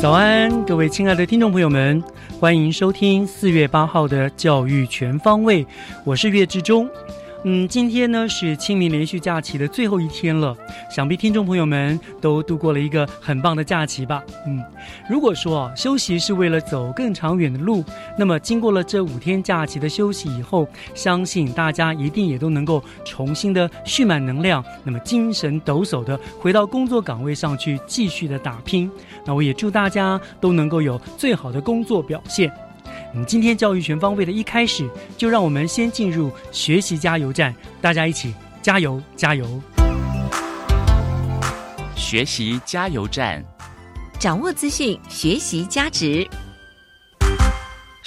[0.00, 2.00] 早安，各位亲爱的听众朋友们，
[2.38, 5.64] 欢迎收听四月八号的《教育全方位》，
[6.04, 6.88] 我是岳志忠。
[7.44, 10.56] 嗯，今天呢是清明连续假期的最后一天了，
[10.90, 14.20] 想必听众朋友们都度过了一个很棒的假期吧。
[14.44, 14.60] 嗯，
[15.08, 17.84] 如果说啊休息是为了走更长远的路，
[18.18, 28.90] 那么经过了这五天假期的休息以后，相信大家一定也都能够重新的蓄满能量，那么精神抖擞的回到工作岗位上去继续的打拼。
[29.24, 32.52] 那我也祝大家都能够有最好的工作表现。
[33.18, 39.60] 嗯，今天教育全方位的一开始，就让我们先进入学习加油站，大家一起加油加油！
[41.96, 43.44] 学习加油站，
[44.20, 46.28] 掌握资讯，学习加值。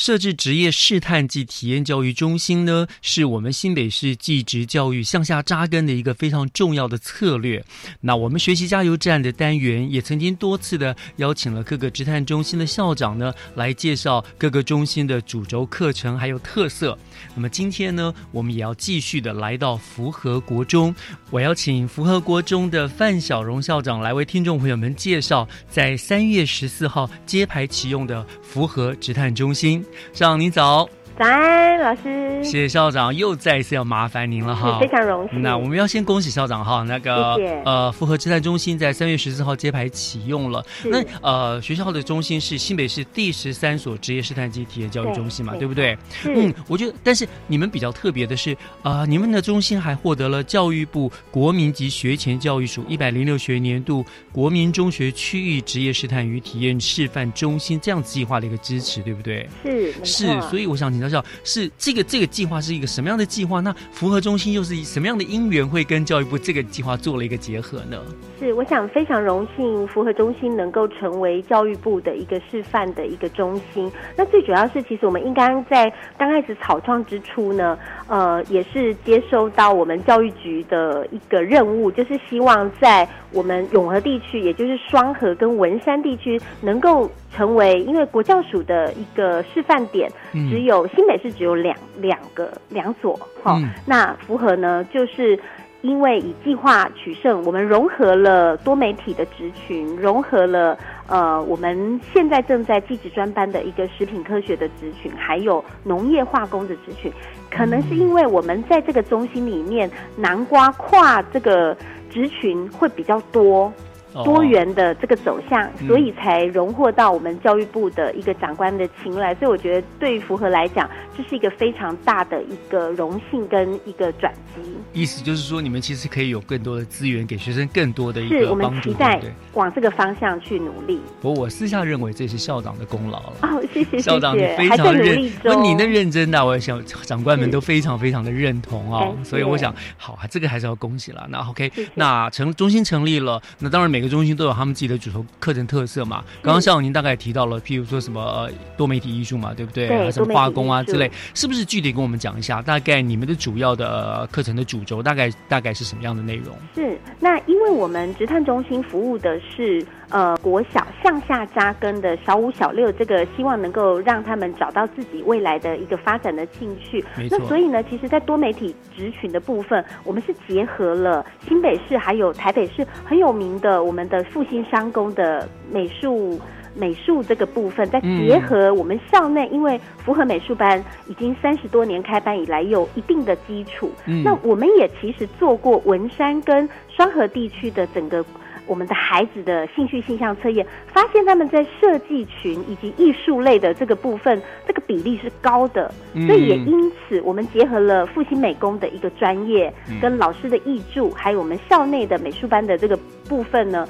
[0.01, 7.63] 设置职业试探及体验教育中心呢，是我们新北市技职教育向下扎根的一个非常重要的策略。
[7.99, 16.97] 那我们学习加油站的单元也曾经多次的邀请了各个职探中心的校长呢，来介绍各个中心的主轴课程还有特色。
[17.35, 20.95] 那么今天呢，我们也要继续的来到福和国中，
[21.29, 29.85] 我邀请福和国中的范小荣校长来为听众朋友们介绍，在三月十四号揭牌启用的福和职探中心。
[30.13, 30.89] 让你走。
[31.21, 35.39] 早安，老师，谢谢校长，又再一次要麻烦您了哈， 非常荣幸。
[35.39, 40.65] 那我们要先恭喜校长哈，那个呃，复合职探中心在三月十四号揭牌启用了。
[40.85, 45.95] 那呃，学校的中心是新北市第十三所职业试探及体验教育中心嘛，对不对？
[46.25, 59.47] 嗯，我觉得，但是你们比较特别的是，啊，你们的中心还获得了教育部国民级学前教育署一百零六学年度国民中学区域职业试探与体验示范中心这样计划的一个支持，对不对？
[59.63, 61.10] 是是，所以我想请教
[61.43, 63.59] 是这个这个计划是一个什么样的计划？
[63.61, 67.97] 那符合中心又是以什么样的因缘会跟教育部这个计划做了一个结合呢？
[68.39, 73.91] 是，我想非常荣幸符合中心能够成为教育部的一个示范的一个中心。
[74.15, 77.77] 那最主要是，其实我们应该在刚开始草创之初呢，
[78.07, 95.39] 呃，也是接收到我们教育局的一个任务，就是希望在我们永和地区，也就是双河跟文山地区，能够成为因为国教署的一个示范点，只有新北市只有两两个两所，哈，那符合呢就是。
[95.83, 100.77] 因为以计划取胜，我们融合了多媒体的职群，融合了
[101.07, 107.11] 呃我们现在正在技职专班的一个食品科学的职群，还有农业化工的职群。
[107.49, 111.75] 可能是因为我们在这个中心里面，南瓜跨这个
[112.11, 113.73] 职群会比较多。
[114.13, 119.33] 多元的这个走向，所以才荣获到我们教育部的一个长官的青睐。
[119.35, 120.89] 所以我觉得，对于符合来讲，
[121.21, 124.61] 这是一个非常大的一个荣幸跟一个转机。
[124.91, 130.99] 意思就是说，你们其实可以有更多的资源，给学生更多的一个帮助，对往这个方向去努力。
[131.21, 133.33] 不过我私下认为这是校长的功劳了。
[133.43, 139.15] 哦，谢谢校长，你非常认，不，你的认真的，我想长官们都非常非常的认同哦。
[139.23, 141.27] 所以我想，好啊，这个还是要恭喜了。
[141.29, 146.23] 那 OK，那成中心成立了，那当然每个中心都有他们自己的主头课程特色嘛。
[146.41, 150.09] 刚刚校长您大概提到了，譬如说什么多媒体艺术嘛，对不对？
[150.11, 151.10] 什么化工啊之类。
[151.33, 152.61] 是不是具体跟我们讲一下？
[152.61, 156.55] 大概你们的主要的呃课程的主轴大概大概是什么样的内容？
[156.75, 167.03] 是，那因为我们职探中心服务的是呃国小向下扎根的小五、小六，这个希望能够让他们找到自己未来的一个发展的兴趣。
[167.29, 176.39] 那所以呢，其实，在多媒体职群的部分，我们是结合了新北市还有台北市很有名的我们的复兴商工的美术。
[176.73, 184.23] 美术这个部分，再结合我们校内，因为符合美术班已经三十多年开班以来有一定的基础，嗯。
[184.23, 188.23] 那我们也其实做过文山跟双河地区的整个
[188.67, 196.25] 我们的孩子的兴趣性向测验，发现他们在设计群以及艺术类的这个部分，这个比例是高的，嗯。
[196.25, 199.99] 所以也因此我们结合了复兴美工的一个专业，嗯。
[199.99, 202.97] 跟老师的译著，还有我们校内的美术班的这个
[203.27, 203.85] 部分呢。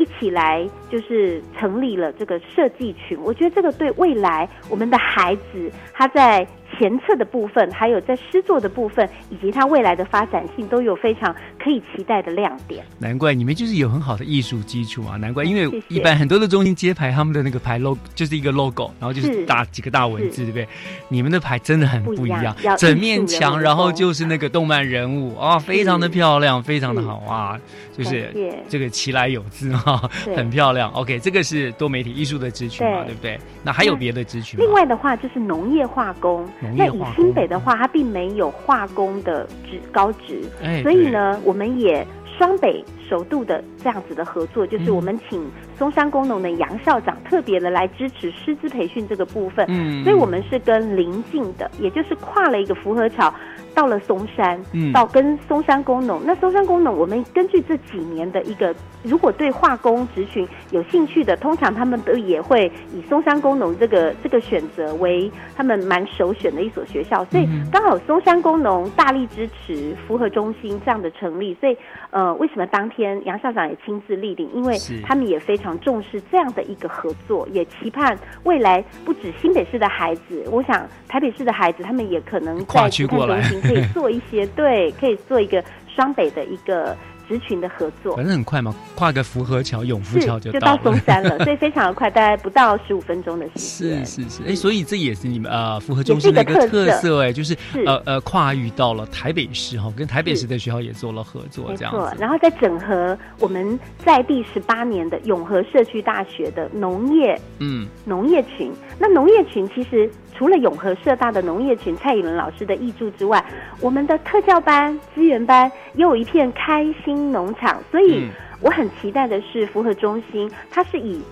[0.00, 12.84] 一起来就是成立了这个设计群，我觉得这个对未来我们的孩子他在前侧的部分，还有在诗作的部分，以及他未来的发展性，都有非常可以期待的亮点。
[12.98, 15.16] 难怪你们就是有很好的艺术基础啊！
[15.16, 20.66] 难怪，因为 一般很多的中心街牌，他们的那个牌 logo 就是一个 logo，然后就是是大几个大文字，对不对？
[21.08, 27.60] 你们的牌真的很不一样整面墙，然后就是那个动漫人物啊，非常的漂亮，非常的好啊，
[27.96, 28.32] 就是
[28.68, 30.90] 这个其来有自哈，对很漂亮。
[30.92, 33.38] OK，这个是多媒体艺术的支群嘛，对对不对？
[33.62, 34.64] 那还有别的支群吗？
[34.64, 42.06] 另外的话就是农业化工，那以新北的话，它并没有化工的职高职，哎所以呢，我们也
[42.38, 44.94] 双北首度的这样子的合作，就是嗯。
[44.94, 50.02] 我们请松山工农的杨校长特别的来支持师资培训这个部分，嗯。
[50.04, 53.32] 所以我们是跟邻近的，也就是跨了一个福和桥。
[53.72, 54.92] 到了松山，嗯。
[54.92, 67.66] 到跟松山工农，那松山工农，我们根据这几年的一个，如果对化工职群有兴趣的，通常他们都也会以松山工农这个这个选择为他们蛮首选的一所学校，所以嗯。
[67.70, 71.76] 刚好松山工农大力支持符合中心这样的成立，所以
[72.10, 74.50] 呃，为什么当天杨校长也亲自莅领？
[74.52, 83.40] 因为他们也非常重视这样的一个合作，也期盼未来不止新北市的孩子，我想台北市的孩子他们也可能在职区过来。
[83.40, 86.96] 探中心可以做一些对，可以做一个双北的一个
[87.30, 88.16] 职群的合作。
[88.16, 90.76] 反正很快嘛，跨个福和桥、永福，桥就到了。
[90.78, 94.04] 到松山了， 所以非常的快，大概不到十五分钟的时间。
[94.04, 102.16] 是是是，哎，所以这也是你们呃福河中心的一个特特色，哎，就是是呃呃跨域到了台北市哈，跟台北市是的学校也做了合作，没错这样子，。
[102.18, 108.72] 然后再整合我们在第十八年的永和社区大学的农业嗯，农业群。
[108.98, 113.44] 那农业群其实除了永和社大的农业群蔡以伦老师的译著之外，
[113.80, 117.82] 我们的特教班、资源班也有一片开心农场。
[117.90, 118.30] 所以嗯
[118.60, 121.22] 我很期待的是，符合中心它是以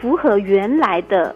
[0.00, 1.34] 符合原来的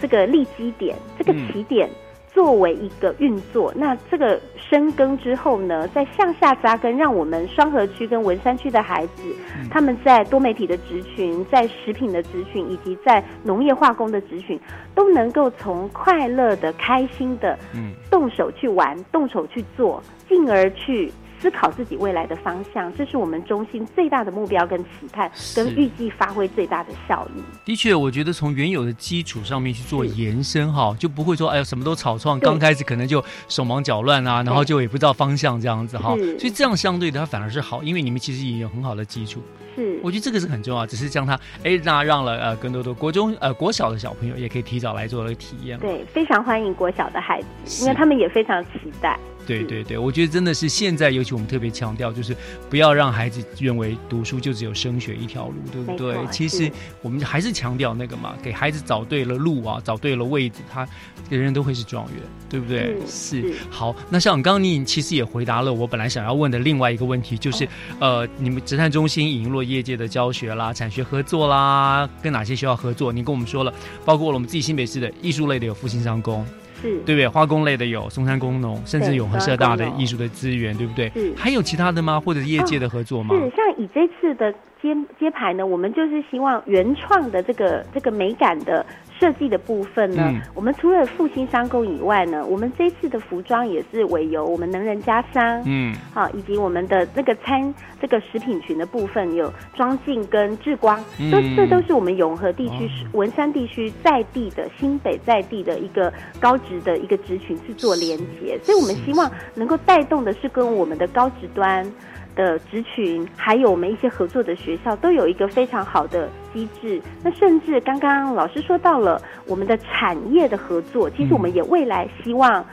[0.00, 1.88] 这个立基点、这个嗯起点。
[2.34, 9.22] 作为一个运作，那这个深耕之后呢，再向下扎根，让我们双河区跟文山区的孩子，
[9.58, 9.68] 嗯。
[9.70, 14.58] 他们在多媒体的职群、在食品的职群，以及在农业化工的职群，
[14.94, 22.90] 都能够从快乐的、开心的嗯，动手去玩、动手去做，进而去思考自己未来的方向。
[22.96, 27.42] 这是我们中心最大的目标跟期盼，跟预计发挥最大的效益。
[27.64, 39.42] 的确，我觉得从原有的基础上面去做延伸哈，就不会说哎呀什么都草创，刚开始可能就手忙脚乱啊，然后就也不知道方向这样子哈，所以这样相对的它反而是好，因为你们其实也有很好的基础，
[39.74, 45.78] 是我觉得这个是很重要，只是将它哎那让了呃更多的国中呃国小的小朋友也可以提早来做了体验。
[45.80, 49.18] 对，非常欢迎国小的孩子，因为他们也非常期待。
[49.46, 52.36] 对对对，我觉得真的是现在，尤其我们特别强调，就是
[52.70, 56.70] 不要让孩子认为读书就只有升学一条路，对不对其实
[57.00, 60.86] 我们还是强调那个嘛，给孩子找对了路啊，找对了位置，他
[61.28, 62.96] 人人都会是状元，对不对？
[63.06, 67.66] 是是好，那像刚刚你其实也回答了我本来想要问的另外一个问题，就是、
[67.98, 73.12] 呃，你们职探中心引入了业界的教学啦、产学合作啦，跟哪些学校合作？
[73.12, 73.72] 您跟我们说了，
[74.04, 76.46] 包括了我们自己新北市的艺术类的有复兴商工。
[76.82, 77.26] 是，对不对？
[77.28, 81.10] 化工类的有松山工农，甚至对永和社大的艺术的资源，对不对？
[81.36, 82.20] 还有其他的吗？
[82.20, 83.34] 或者是业界的合作吗？
[83.34, 88.84] 是，像以这次的揭揭牌呢，我们就是希望原创的这个这个美感的
[89.20, 95.62] 设计的部分呢，嗯我们除了复兴商工以外呢，我们这次的服装也是委由我们能人家商。
[95.64, 100.98] 嗯，好，以及我们的这个餐这个食品群的部分，有庄敬跟志光，
[101.30, 111.86] 都嗯这都是我们永和地区、哦文山地区在地的新北在地的一个高职的一个职群去做连接，所以我们希望能够带动的是跟我们的高职端。
[112.34, 117.00] 的职群，还有我们一些合作的学校，都有一个非常好的机制。
[117.22, 122.64] 那甚至刚刚老师说到了我们的产业的合作，其实我们也未来希望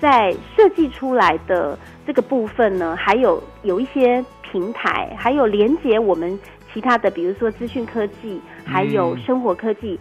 [0.00, 6.38] 在设计出来的这个部分呢，还有有一些平台，还有连接我们
[6.72, 9.98] 其他的，比如说资讯科技，还有生活科技。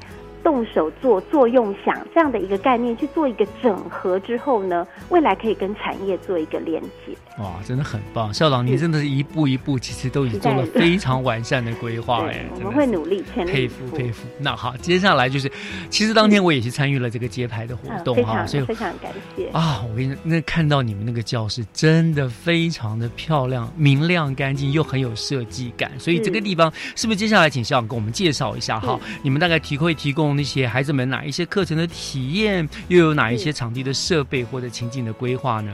[0.47, 7.13] 动手做，作用想这样的一个概念去做一个整合之后呢，未来可以跟产业做一个连接。
[7.39, 14.25] 哇，真的很棒，校长，您真的是一步一步，其实都已经做了非常完善的规划哎，我们会努力，佩服佩服。
[14.39, 15.51] 那好，接下来就是，
[15.89, 19.83] 其实当天我也是参与了这个揭牌的活动哈，所以非常感谢啊！
[19.91, 25.91] 我跟你那看到你们那个教室真的非常的漂亮、明亮、干净，又很有设计感。
[25.99, 28.97] 所以这个地方是不是接下来请校长给我们介绍一下哈？
[29.21, 30.36] 你们大概提会提供。
[30.37, 35.73] 那些孩子们哪一些课程的体验，又有哪一些场地的设备或者情境的规划呢？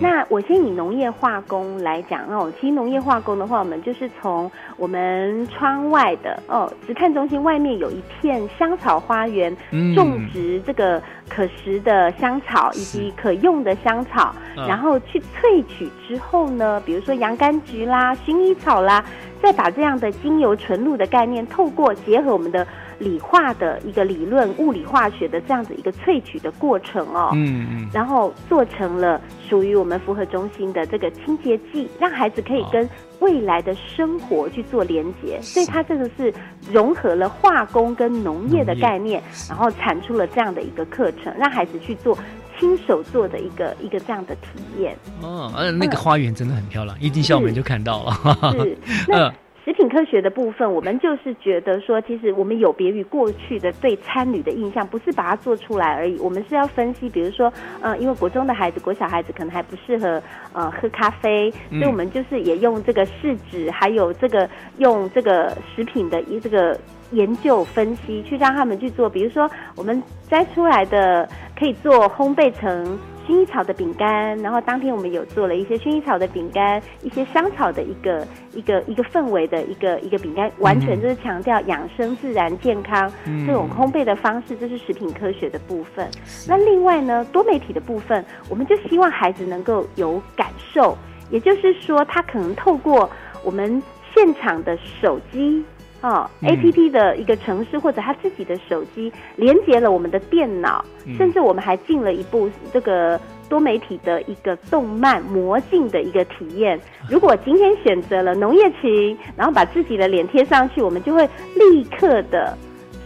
[0.00, 9.54] 那我先以农业化工来讲哦，其实农业化工的话，我们就是从我们窗外的哦，植炭中心外面有一片香草花园，
[9.94, 19.04] 种植这个可食的香草以及可用的香草，然后去萃取之后呢，比如说洋甘菊啦、薰衣草啦，
[19.42, 22.66] 再把这样的精油纯露的概念，透过结合我们的。
[22.98, 36.32] 理化的一个理论，物理化学的这样子一个萃取的过程哦，嗯嗯，然后做成了属于我们符合中心的这个清洁剂，让孩子可以跟未来的生活去做连接，所以它这个是
[36.70, 42.16] 融合了化工跟农业的概念，然后产出了这样的一个课程，让孩子去做
[42.60, 44.96] 亲手做的一个一个这样的体验。
[45.20, 48.12] 哦，呃，那个花园真的很漂亮，一进校门就看到了。
[48.52, 49.34] 是，那。
[49.64, 60.20] 食品科学的部分，我们就是觉得说，其实我们有别于过去的对餐旅的印象，不是把它做出来而已，我们是要分析，比如说，嗯，因为国中的孩子、国小孩子可能还不适合
[60.52, 66.76] 呃喝咖啡，所以我们就是也用这个试纸，还有这个用这个食品的一这个
[67.12, 71.28] 研究分析，去让他们去做，比如说我们摘出来的
[71.62, 72.98] 可以做烘焙成。
[73.24, 83.08] 薰衣草的饼干，然后当天我们有做了一些薰衣草的饼干，一些香草的一个一个一个氛围的一个一个饼干，完全就是强调养生、自然、健康
[83.46, 86.10] 这种烘焙的方式，这是食品科学的部分。
[86.48, 90.98] 那另外呢，多媒体的部分，我们就希望孩子能够有感受，
[91.30, 93.08] 也就是说，他可能透过
[93.44, 93.80] 我们
[94.12, 95.64] 现场的手机。
[96.02, 100.84] 哦，A P P 的一个城市或者他自己的手机连接了我们的电脑，
[101.16, 103.18] 甚至我们还进了一部这个
[103.48, 106.80] 多媒体的一个动漫魔镜的一个体验。
[107.08, 112.58] 如果今天选择了农业群，然后把自己的脸贴上去，我们就会立刻的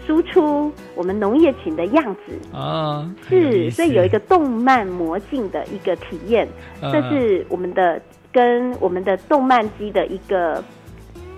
[0.06, 6.48] 输出我们农业群的样子啊，是，所以有一个动漫魔镜的一个体验，
[6.80, 8.00] 这是我们的
[8.32, 10.64] 跟我们的动漫机的一个。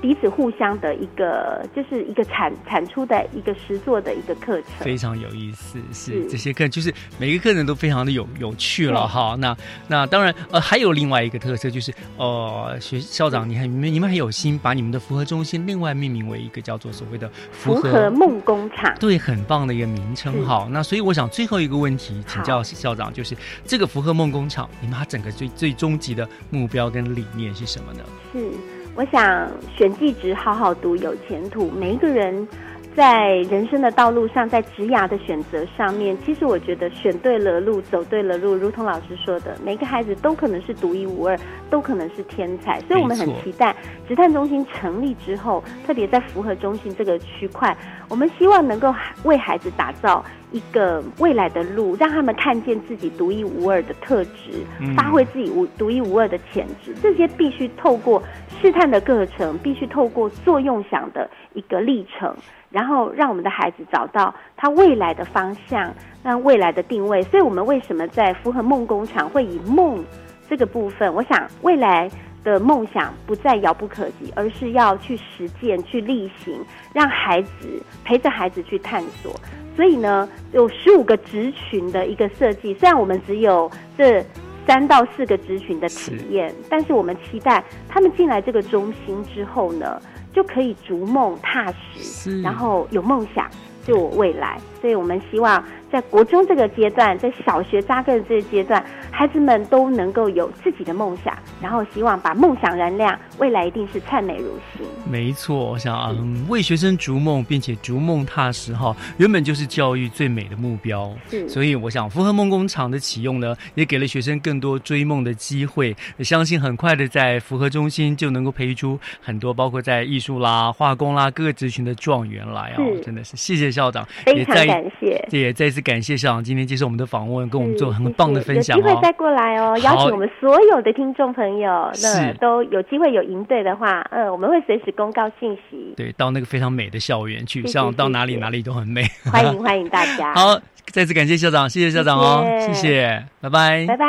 [0.01, 5.79] 彼此互相的一个，就是一个产产出的一个实作的一个课程，非常有意思。
[5.93, 9.37] 是这些课，就是每个课程都非常的有有趣了哈。
[9.41, 9.57] 那
[9.89, 20.47] 那当然，呃，还有另外一个特色就是，呃，学校长，你看你们你们很有心，把你们的复合中心另外命名为一个叫做所谓的复合梦工厂，对，很棒的一个名称。
[20.47, 28.05] 哈，那所以我想最后一个问题请教校长，就是这个复合梦工厂，你们它整个最最终极的目标跟理念是什么呢？
[28.33, 28.78] 是。
[28.99, 31.71] 我想选技职好好读有前途。
[31.71, 32.49] 每一个人
[32.95, 38.55] 在人生的道路上，在职涯的选择上面，其实我觉得选对了路，走对了路。
[38.55, 41.39] 如同老师说的，每个孩子都可能是独一无二，
[41.71, 42.81] 都可能是天才。
[42.81, 43.75] 所以我们很期待
[44.09, 47.77] 职探中心成立之后，特别在符合中心这个区块，
[48.09, 48.93] 我们希望能够
[49.23, 50.25] 为孩子打造。
[50.51, 54.65] 一个未来的路，让他们看见自己独一无二的特质，
[54.97, 56.95] 发挥自己无独一无二的潜质。
[57.03, 58.23] 这些必须透过
[58.59, 62.33] 试探的过程，必须透过作用想的一个历程，
[62.71, 67.21] 然后让我们的孩子找到他未来的方向，让未来的定位。
[67.25, 70.05] 所以，我们为什么在符合梦工厂会以梦
[70.49, 71.13] 这个部分？
[71.13, 72.09] 我想未来
[72.45, 76.55] 的梦想不再遥不可及，而是要去实践、去例行，
[76.95, 79.35] 让孩子陪着孩子去探索。
[79.75, 82.73] 所以呢，有十五个职群的一个设计。
[82.75, 84.25] 虽然我们只有这
[84.67, 90.01] 三到四个职群的体验，但是我们期待他们进来这个中心之后呢，
[90.39, 93.51] 就可以逐梦踏实，然后有梦想，
[93.85, 94.57] 就有未来。
[94.81, 95.61] 所以我们希望。
[95.91, 104.87] 在国中这个阶段，在小学扎根的这个阶段，孩子们都能够有自己的梦想，然后希望把梦想燃亮，未来一定是灿美如新。
[105.11, 111.11] 没错，我想嗯，为学生逐梦，并且逐梦踏实哈，原本就是教育最美的目标。
[111.31, 115.97] 是，所以我想，符合梦工厂的启用呢，也给了学生更多追梦的机会。
[116.19, 122.77] 相信很快的，在符合中心就能够培育出很多，包括在艺术啦、化工啦各个职群的状元来啊！
[123.03, 125.78] 真的是谢谢校长，非常感谢，也再次。
[125.79, 128.81] 次感谢校长今天接受我们的访问，跟我们做很棒的分享哦。
[128.81, 139.05] 有机会再过来哦，邀请我们所有的听众朋友，那是都有机会有营队的话，嗯，我们会随时公告信息，对，到那个非常美的校园去，谢谢校长到哪里哪里都很美。
[139.31, 143.87] 欢迎 欢迎大家，，好，再次感谢校长，谢谢校长哦，谢谢谢谢，拜拜。
[143.87, 144.07] 拜拜。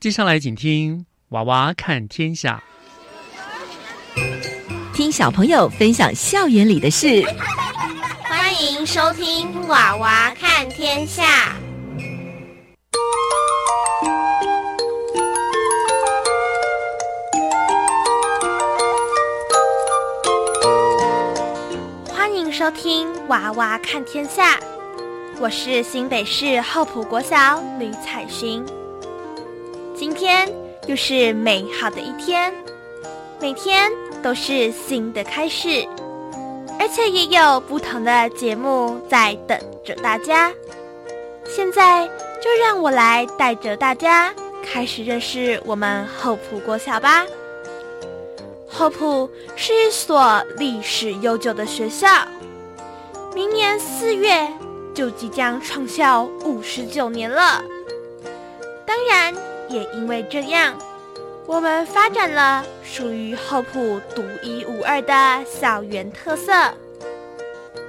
[0.00, 0.98] 接下来请听
[1.28, 2.62] 《娃娃看天下》。
[4.98, 7.24] 听小朋友分享校园里的事。
[8.24, 11.56] 欢迎收听《娃娃看天下》。
[22.12, 24.56] 欢迎收听《娃娃看天下》，
[25.38, 28.66] 我是新北市厚朴国小吕彩寻。
[29.94, 30.52] 今天
[30.88, 32.52] 又是美好的一天，
[33.40, 35.86] 每天都是新的开始。
[36.80, 40.52] 而且也有不同的节目在等着大家。
[41.44, 42.06] 现在
[42.40, 44.32] 就让我来带着大家
[44.62, 47.26] 开始认识我们厚朴国小吧。
[48.68, 52.06] 厚朴是一所历史悠久的学校，
[53.34, 54.46] 明年四月
[54.94, 57.60] 就即将创校五十九年了。
[58.86, 59.34] 当然，
[59.68, 60.74] 也因为这样。
[61.48, 66.52] 我们发展了属于厚朴独一无二的校园特色，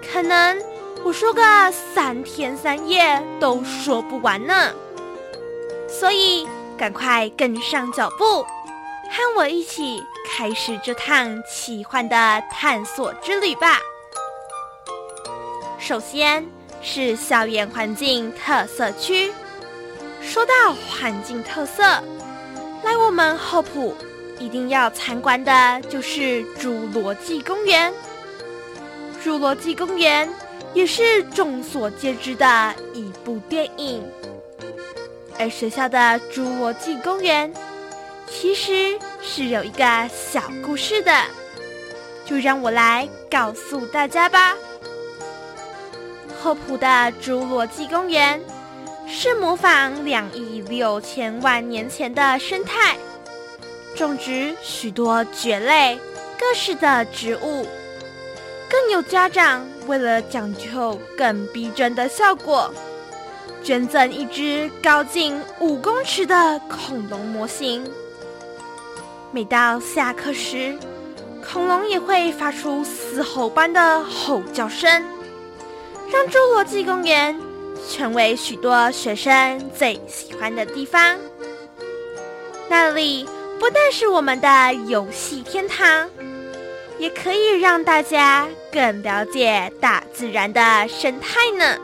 [0.02, 0.58] 可能
[1.04, 4.74] 我说个三天三夜都说不完呢。
[5.90, 6.48] 所以
[6.78, 13.78] 赶快跟上脚步，和我一起开始这趟奇幻的探索之旅吧。
[15.78, 16.46] 首先
[16.82, 19.34] 是校园环境特色区，
[20.22, 22.02] 说到环境特色。
[22.84, 23.96] 来我们厚朴
[24.40, 27.94] 一定要参观的就是侏罗纪公园。
[29.24, 30.28] 侏罗纪公园
[30.74, 34.04] 也是众所皆知的一部电影，
[35.38, 37.52] 而学校的侏罗纪公园
[38.28, 41.12] 其实是有一个小故事的，
[42.26, 44.56] 就让我来告诉大家吧。
[46.42, 46.88] 厚朴的
[47.22, 48.40] 侏罗纪公园。
[49.12, 52.96] 是模仿两亿六千万年前的生态，
[53.96, 56.00] 种植许多蕨类、
[56.40, 57.66] 各式的植物。
[58.70, 62.72] 更有家长为了讲究更逼真的效果，
[63.64, 67.84] 捐赠一只高近五公尺的恐龙模型。
[69.32, 70.78] 每到下课时，
[71.44, 75.04] 恐龙也会发出嘶吼般的吼叫声，
[76.12, 77.49] 让侏罗纪公园。
[77.88, 81.16] 成为许多学生最喜欢的地方。
[82.70, 83.28] 那里
[83.60, 86.10] 不但是我们的游戏天堂，
[86.98, 91.78] 也可以让大家更了解大自然的生态呢。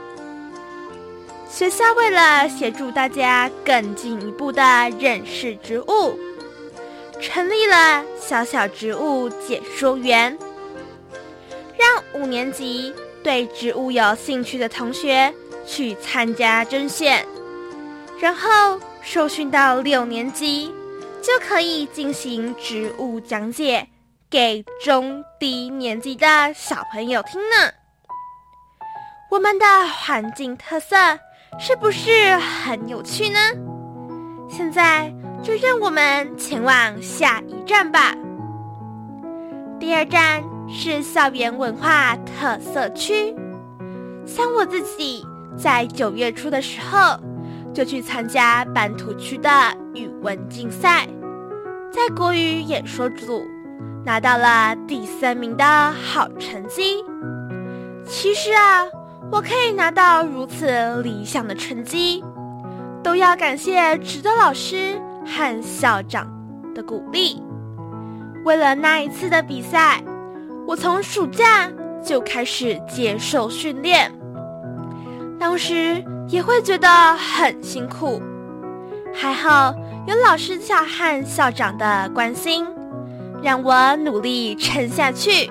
[1.49, 4.61] 学校为了协助大家更进一步的
[4.99, 6.19] 认识植物，
[7.21, 10.37] 成立了小小植物解说员，
[11.77, 15.33] 让五年级对植物有兴趣的同学。
[15.65, 17.25] 去参加甄选，
[18.19, 20.73] 然后受训到六年级，
[21.21, 23.87] 就可以进行植物讲解
[24.29, 27.71] 给中低年级的小朋友听呢。
[29.31, 30.95] 我们的环境特色
[31.59, 33.39] 是不是很有趣呢？
[34.49, 38.13] 现在就让我们前往下一站吧。
[39.79, 43.35] 第二站是校园文化特色区，
[44.25, 45.25] 像我自己。
[45.57, 47.17] 在九月初的时候，
[47.73, 49.49] 就去参加板土区的
[49.93, 51.07] 语文竞赛，
[51.91, 53.45] 在国语演说组
[54.05, 57.03] 拿到了第三名的好成绩。
[58.05, 58.85] 其实啊，
[59.31, 60.67] 我可以拿到如此
[61.01, 62.23] 理想的成绩，
[63.01, 66.27] 都要感谢指导老师和校长
[66.75, 67.41] 的鼓励。
[68.43, 70.03] 为了那一次的比赛，
[70.67, 71.71] 我从暑假
[72.03, 74.11] 就开始接受训练。
[75.39, 78.21] 当时也会觉得很辛苦，
[79.13, 79.73] 还好
[80.07, 82.65] 有老师小和校长的关心，
[83.41, 85.49] 让我努力撑下去。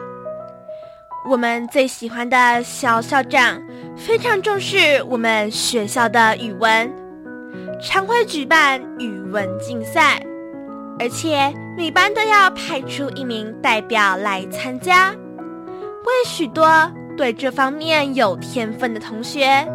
[1.28, 3.60] 我们最喜欢的小校长
[3.96, 6.92] 非常重视我们学校的语文，
[7.80, 10.20] 常会举办语文竞赛，
[10.98, 16.66] 而且每班都要派出一名代表来参加，为许多
[17.16, 19.66] 对这方面有天分的同学。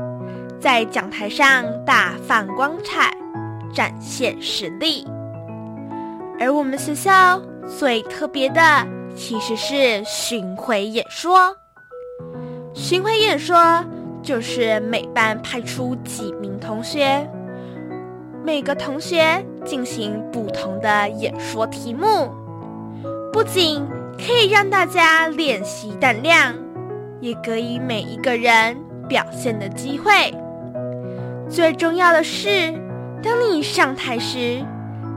[0.60, 3.16] 在讲台上大放光彩，
[3.74, 5.08] 展现实力。
[6.38, 8.62] 而我们学校最特别的，
[9.16, 11.56] 其实是巡回演说。
[12.74, 13.84] 巡回演说
[14.22, 17.26] 就是每班派出几名同学，
[18.44, 22.30] 每个同学进行不同的演说题目，
[23.32, 23.82] 不仅
[24.18, 26.54] 可以让大家练习胆量，
[27.22, 28.78] 也给予每一个人
[29.08, 30.12] 表现的机会。
[31.50, 32.72] 最重要的是，
[33.24, 34.64] 当你上台时，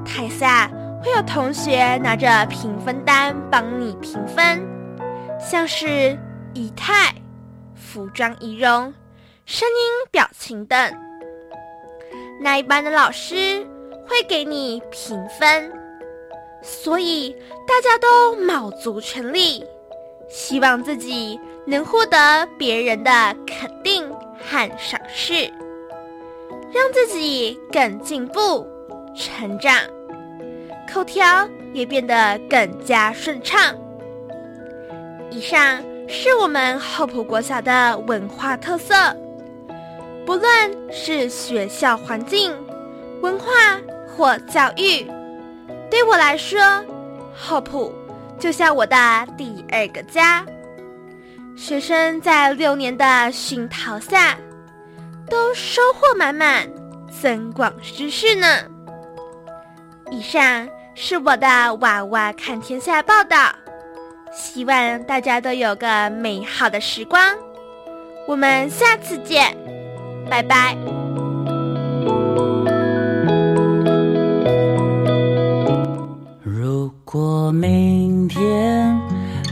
[0.04, 0.70] 台下
[1.02, 4.66] 会有同学拿着评分单帮你评分，
[5.38, 6.18] 像是
[6.54, 7.14] 仪态、
[7.74, 8.92] 服装仪容、
[9.44, 10.78] 声音、表情等。
[12.40, 13.64] 那一班的老师
[14.06, 15.70] 会给你评分，
[16.62, 17.36] 所以
[17.68, 19.64] 大家都卯足全力，
[20.28, 23.10] 希望自己能获得别人的
[23.46, 25.50] 肯定和赏识。
[26.72, 28.66] 让自己更进步、
[29.14, 29.74] 成长，
[30.90, 33.76] 口条也变得更加顺畅。
[35.30, 38.94] 以上是我们厚朴国小的文化特色，
[40.24, 40.50] 不论
[40.90, 42.54] 是学校环境、
[43.20, 43.46] 文化
[44.16, 45.06] 或教育，
[45.90, 46.58] 对我来说，
[47.34, 47.92] 厚朴
[48.38, 48.96] 就像我的
[49.36, 50.42] 第二个家。
[51.56, 54.36] 学生在六年的熏陶下。
[55.30, 56.68] 都收获满满，
[57.08, 58.46] 增广知识呢。
[60.10, 63.50] 以上是我的娃娃看天下报道，
[64.30, 67.34] 希望大家都有个美好的时光。
[68.28, 69.56] 我们下次见，
[70.28, 70.76] 拜拜。
[76.42, 78.11] 如果明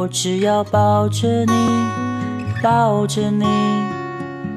[0.00, 1.52] 我只要抱着你，
[2.62, 3.44] 抱着你，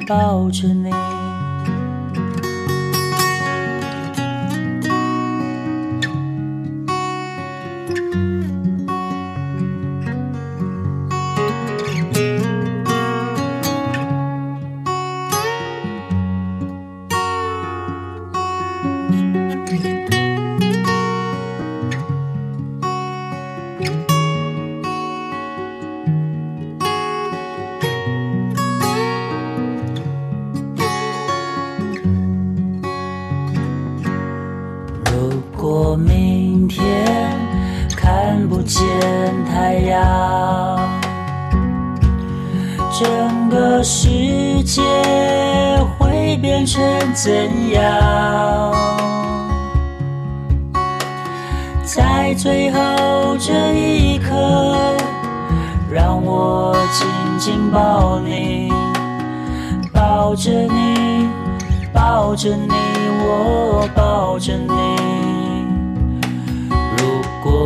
[0.08, 1.03] 抱着你。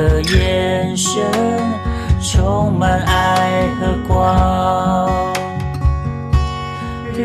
[0.00, 1.20] 的眼神
[2.22, 5.10] 充满爱和光，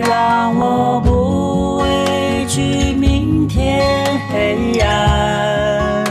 [0.03, 6.03] 让我不畏惧明天黑暗，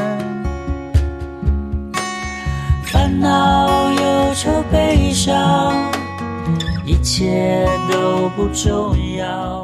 [2.84, 5.92] 烦恼、忧愁、悲伤，
[6.86, 9.63] 一切都不重要。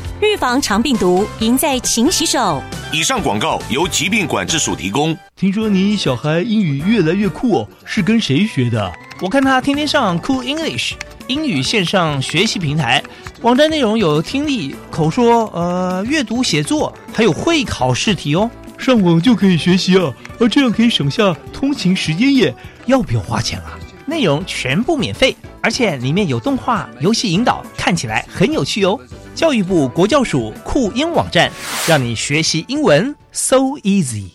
[0.21, 2.61] 预防肠病毒，赢在勤洗手。
[2.93, 5.17] 以上广告由疾病管制署提供。
[5.35, 8.91] 听说你小孩英语越来越酷哦，是跟谁学的？
[9.19, 10.93] 我看他天天上 Cool English
[11.25, 13.01] 英语线上学习平台，
[13.41, 18.49] 网站内容有听力、口说、呃阅读、写作，还有会考试题哦。
[18.77, 22.53] 上网就可以学习啊，而这样可以省下通勤时间耶。
[22.85, 23.77] 要不要花钱啊？
[24.05, 28.99] 内容全部免费，而且里面有动画、游戏引导，看起来很有趣哦。
[29.33, 31.49] 教育部国教署酷英网站，
[31.87, 34.31] 让你学习英文 so easy。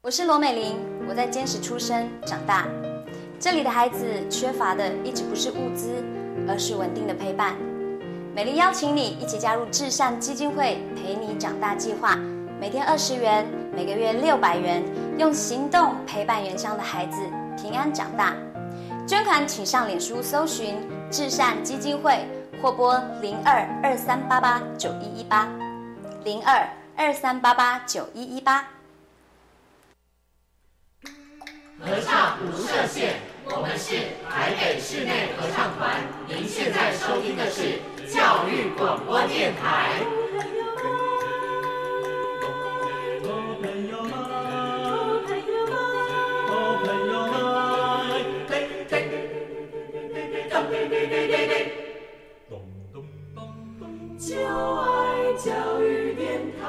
[0.00, 2.66] 我是罗美玲，我在坚持出生长大，
[3.38, 6.02] 这里的孩子缺乏的一直不是物资，
[6.48, 7.54] 而是稳定的陪伴。
[8.34, 12.18] 美玲邀请你一起加入至善基金会陪你长大计划，
[12.58, 14.82] 每天二十元，每个月六百元，
[15.18, 17.18] 用行动陪伴原乡的孩子
[17.60, 18.34] 平安长大。
[19.06, 20.76] 捐款请上脸书搜寻
[21.10, 22.26] 至善基金会。
[22.64, 25.46] 或拨零二二三八八九一一八，
[26.24, 28.64] 零二二三八八九一一八。
[31.78, 33.96] 合唱无设限，我们是
[34.30, 36.00] 台北室内合唱团。
[36.26, 40.00] 您现在收听的是教育广播电台。
[54.26, 54.88] 就爱
[55.44, 56.64] 教育电台。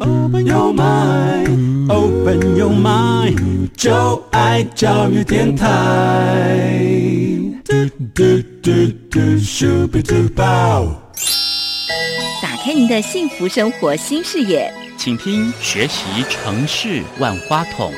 [0.00, 5.66] Open your mind, open your mind，就爱教育电台。
[12.40, 14.72] 打开您的幸福生活新视野。
[14.96, 17.92] 请听《学习城市万花筒》。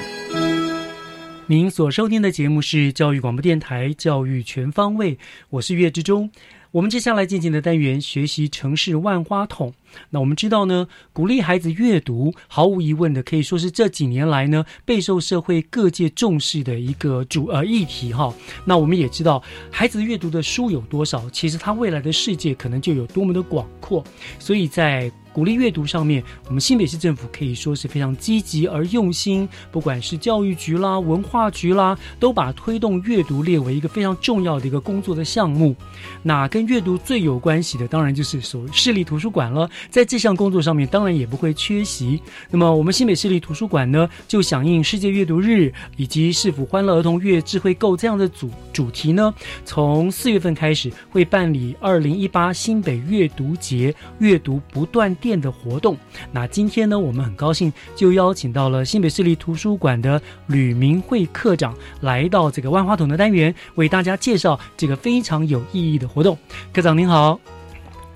[1.47, 5.15] 您所收听的节目是教育广播电台《教育全方位》，
[5.51, 6.31] 我是岳志忠。
[6.73, 9.71] 我们接下来进行的单元《学习城市万花筒》。
[10.11, 18.33] 那我们知道呢，鼓励孩子阅读，毫无疑问的可以说是这几年来呢备受社会各界重视的一个主呃议题哈。
[18.65, 24.05] 那我们也知道，孩子阅读的书有多少，其实他未来的世界可能就有多么的广阔。
[24.39, 29.47] 所以在鼓励阅读上面，我们新北市政府可以说是非常积极而用心。
[29.71, 35.77] 不管是教育局啦、文化局啦，都把推动阅读列为一个非常重要的一个工作的项目。
[36.23, 39.69] 那跟阅读最有关系的，当然就是所市立图书馆了。
[39.91, 42.23] 在这项工作上面，当然也不会缺席。
[42.51, 49.35] 那么，我们新北市立图书馆呢，就响应世界阅读日以及市府欢乐儿童月智慧购这样的主主题呢，
[49.65, 55.07] 从四月份开始会办理二零一八新北阅读节，阅读不断。
[55.17, 55.97] 电的活动，
[56.31, 66.37] 那今天呢，我们很高兴就邀请到了新北市立图书馆的吕明慧课长来到这个万花筒的单元，为大家介绍这个非常有意义的活动。
[66.73, 67.56] 科长您好。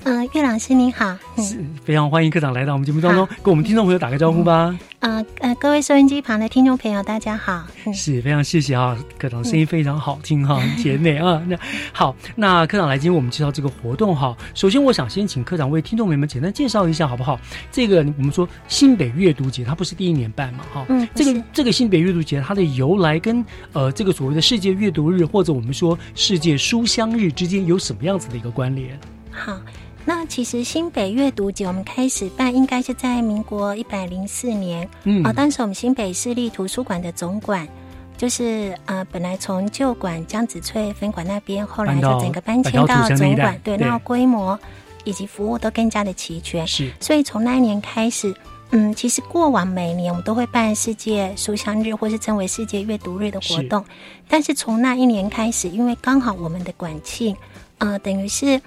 [0.05, 4.75] 嗯，岳老师您好，是非常欢迎科长来到我们节目当中，跟我们听众朋友打个招呼吧。
[5.01, 7.67] 呃呃，各位收音机旁的听众朋友，大家好。
[7.93, 11.43] 是非常谢谢啊，科长声音非常好听哈， 甜美啊。
[11.47, 11.57] 那
[11.93, 14.35] 好，那科长来今天我们介绍这个活动哈。
[14.55, 17.39] 首先，我想先请科长为听众朋友们简单介绍一下好不好？
[17.71, 20.87] 这个我们说新北阅读节，它不是第一年办嘛哈？
[20.89, 28.99] 嗯，这个这个新北阅读节它的由来跟呃这个所谓的世界阅读日或者我们说世界书香日之间有什么样子的一个关联？
[29.31, 29.59] 好。
[30.07, 34.89] 那其实新北阅读节我们开始办，应该是在民国一百零四年。
[35.05, 37.69] 嗯，啊，当时我们新北市立图书馆的总馆，
[38.17, 44.59] 就是呃，本来从旧馆江子翠分馆那边，后来就整个搬迁到总馆，对，那规模
[45.05, 46.67] 以及服务都更加的齐全。
[46.67, 48.35] 是，所以从那一年开始，
[48.71, 53.85] 嗯，其实过往每年我们都会办世界书香日，或是称为世界阅读日的活动。
[54.27, 57.37] 但是从那一年开始，因为刚好我们的馆庆，
[57.79, 58.61] 呃，等于是。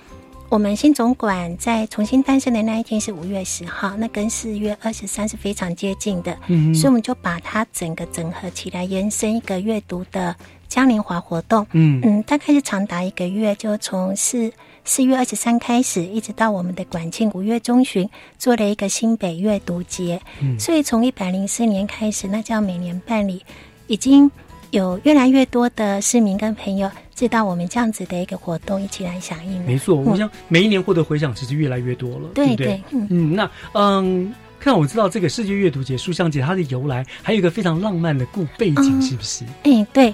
[0.54, 10.36] 我们新总管在重新诞生的那一天是五月十号，那跟四月二十三是非常接近的，嗯所以我们就把它整个整合起来，延伸一个阅读的
[10.68, 11.66] 嘉年华活动。
[11.72, 14.54] 嗯嗯，大概是长达一个月，就从四
[14.86, 20.22] 四月二十三开始，一直到我们的管庆五月中旬，做了一个新北阅读节。
[20.40, 23.44] 嗯所以从一百零四年开始，那叫每年办理，
[23.88, 24.30] 已经
[24.70, 29.64] 有越来越多的市民跟朋友知道我们这样子的一个活动，一起来响应。
[29.66, 32.84] 没错，我嗯想每一年获得回响其实越来越多了，对不对对？
[32.92, 39.44] 嗯嗯，那嗯，看我知道这个世界阅读节、书香节它的由来，还有一个非常浪漫的故背景，嗯是不是？
[39.64, 40.14] 哎，对，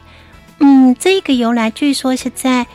[0.59, 2.65] 嗯，这一个由来据说是在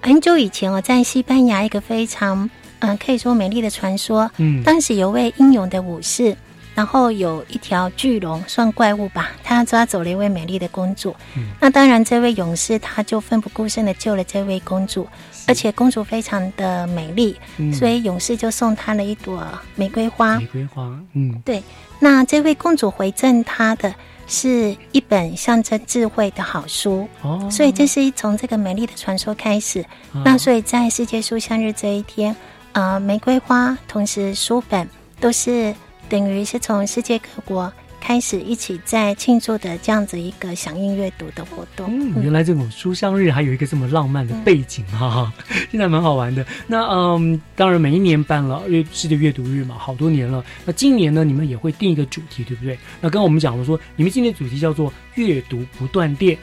[0.00, 2.44] 很久以前哦，在西班牙一个非常
[2.80, 4.30] 嗯、呃可以说美丽的传说。
[4.36, 6.36] 嗯当时有位英勇的武士，
[6.74, 11.14] 然后有一条巨龙，算怪物吧，他抓走了一位美丽的公主。
[11.36, 15.06] 嗯那当然，这位勇士他就奋不顾身的救了这位公主，
[15.46, 20.38] 而且公主非常的美丽，嗯所以勇士就送她了一朵玫瑰花。
[20.38, 20.82] 玫瑰花，
[21.12, 21.62] 嗯，对，
[21.98, 23.94] 那这位公主回赠他的
[24.26, 27.08] 是一本象征智慧的好书。
[27.22, 29.80] 哦，所以这是从这个美丽的传说开始。
[30.12, 32.34] 啊那所以在世界书香日这一天，
[32.72, 34.88] 呃，玫瑰花同时书本
[35.20, 35.74] 都是
[36.08, 41.88] 等于是从世界各国开始一起在庆祝的这样子一个响应阅读的活动。
[41.90, 45.32] 嗯，原来这种书香日还有一个这么浪漫的背景哈、哈，
[45.72, 46.44] 现在蛮好玩的。
[46.66, 50.44] 那嗯，当然每一年办了阅世界阅读日嘛，好多年了。
[50.66, 52.78] 那今年呢，你们也会定一个主题，对不对？
[53.00, 56.36] 那刚刚我们讲了说，你们今年的主题叫做“阅读不断电”。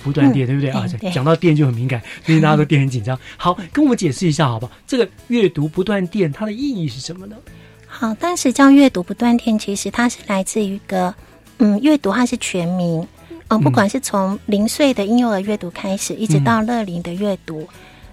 [0.00, 3.18] 不断电，嗯对不对啊讲到电就很敏感，最近大家都电很紧张。
[3.36, 4.72] 好，跟我们解释一下，好不好？
[4.86, 7.34] 这个阅读不断电，它的意义是什么呢？
[8.00, 11.12] 好，当时叫阅读不断电，其实它是来自于一个，
[11.58, 13.04] 嗯，阅读它是全民，
[13.48, 17.68] 嗯、不管是从零岁的婴幼儿阅读开始，一直到乐龄的阅读，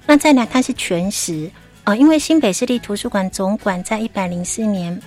[0.08, 1.48] 那再来它是全时，
[1.84, 5.00] 呃，因为新北市立图书馆总馆在一百零四年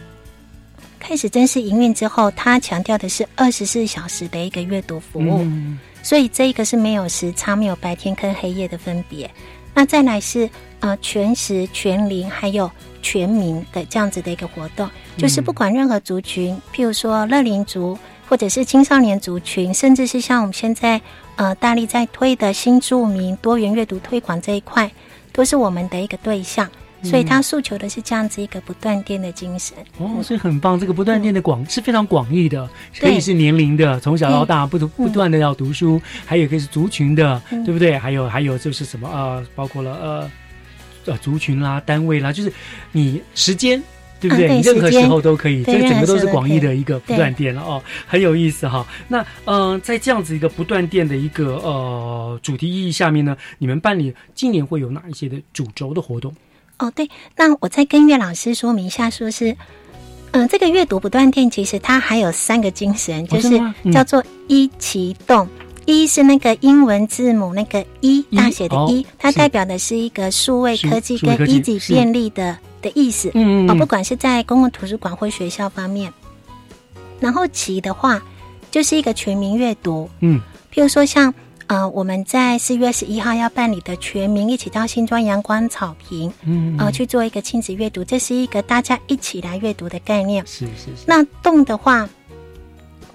[1.00, 5.76] 开始正式营运之后，它强调的是二十四小时的一个阅读服务，嗯。
[6.04, 9.28] 所以这一个是没有时差、没有白天跟黑夜的分别。
[9.74, 12.70] 那再来是呃全时、全龄还有
[13.02, 21.00] 全民的这样子的一个活动，就是不管任何族群，譬如说乐龄族或者是青少年族群，甚至是像我们现在
[21.36, 24.90] 呃大力在推的新著名多元阅读推广这一块，
[25.32, 26.68] 都是我们的一个对象。
[27.00, 29.78] 所以他诉求的是这样子一个不断电的精神。
[29.98, 37.96] 哦，所以很棒，这个不断电的广是非常广义的，可以是年龄的，从小到大不不不断的要读书，还有可以是族群的，嗯对不对？
[37.96, 40.30] 还有还有就是什么呃，包括了呃
[41.08, 42.52] 呃族群啦、单位啦，就是
[42.92, 43.82] 你时间。
[44.20, 44.48] 对不对？
[44.52, 48.84] 你任何时候都可以，这个整个都是广义的一个不断电了哦，很有意思哈。
[49.06, 56.34] 那嗯、呃在这样子一个不断电的一个呃主题意义下面呢，你们办理今年会有哪一些的主轴的活动？
[56.80, 59.56] 哦，对，那我再跟岳老师说明一下，说是，
[60.32, 63.50] 嗯、这个阅读不断电，其实它还有三个精神，就是
[63.92, 65.48] 叫做一启动。
[65.88, 73.30] 一是那个英文字母那个一一大写的一，哦它代表的是一个数位科技跟一级便利的的意思。
[73.32, 76.12] 嗯嗯嗯哦，不管是在公共图书馆或学校方面。
[77.18, 78.22] 然后其的话，
[78.70, 80.38] 就是一个全民阅读，嗯，
[80.70, 81.32] 譬如说像
[81.68, 90.46] 呃我们在四月十一号要办理的全民一起到新庄阳光草坪，嗯呃去做一个亲子阅读，这是一个大家一起来阅读的概念。
[90.46, 91.04] 是是是。
[91.06, 92.06] 那动的话，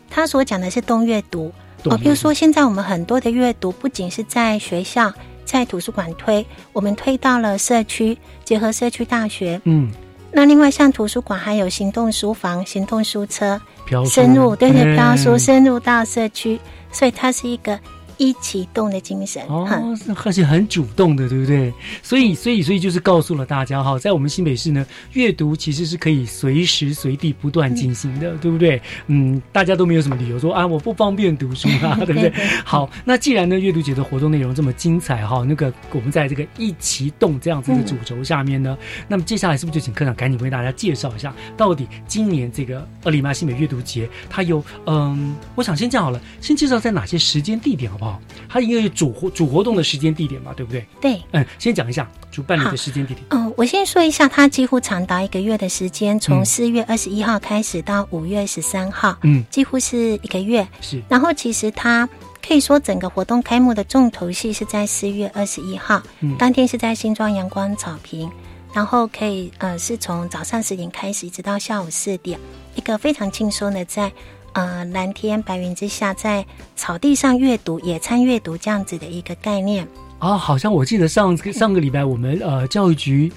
[0.09, 1.53] 他所讲的是动阅读
[1.85, 5.11] 哦，比如说现在我们很多的阅读，不仅是在学校、
[5.43, 9.59] 在图书馆推，我们推到了社区，结合社区大学。
[9.65, 9.91] 嗯，
[10.31, 14.95] 那另外像图书馆还有行动书房、行动书车，飘深入对对哎。
[14.95, 16.59] 飘书深入到社区，
[16.91, 17.77] 所以它是一个
[18.17, 19.43] 一起动的精神。
[19.47, 21.73] 哦哼，而且很主动的，对不对？
[22.01, 28.81] 所以，所以，所以就是告诉了大家哈，在我们新北市呢，阅读其实是可以随时随地不断进行的，对不对？
[29.07, 32.31] 嗯，大家都没有什么理由说啊，我不方便读书啊， 对不对？
[32.65, 48.02] 好，那既然呢，阅读节的活动内容这么精彩哈，那个我们在这个一起动这样子的主轴下面呢，那么接下来是不是就请科长赶紧为大家介绍一下，到底今年这个二里妈新北阅读节它有嗯，我想先这样好了，先介绍在哪些时间地点好不好？
[48.49, 50.85] 它应该有主活主活动的时间地点嘛，对不对？
[51.01, 51.21] 对。
[51.31, 53.25] 嗯，先讲一下主办理的时间地点。
[53.29, 60.67] 嗯，我先说一下，它几乎长达一个月的时间，从嗯四月二十一号开始到五月十三号，嗯，几乎是一个月。
[60.81, 62.07] 是然后其实它
[62.45, 68.29] 可以说整个活动开幕的重头戏是在四月二十一号，嗯当天是在新庄阳光草坪，
[68.73, 72.39] 然后可以呃是从早上十点开始，一直到下午四点，
[72.75, 74.11] 一个非常轻松的在。
[74.53, 76.45] 呃，蓝天白云之下，在
[76.75, 79.87] 草地上阅读、野餐阅读这样子的一个概念。
[80.19, 83.31] 啊，好像我记得上个 上个礼拜我们呃教育局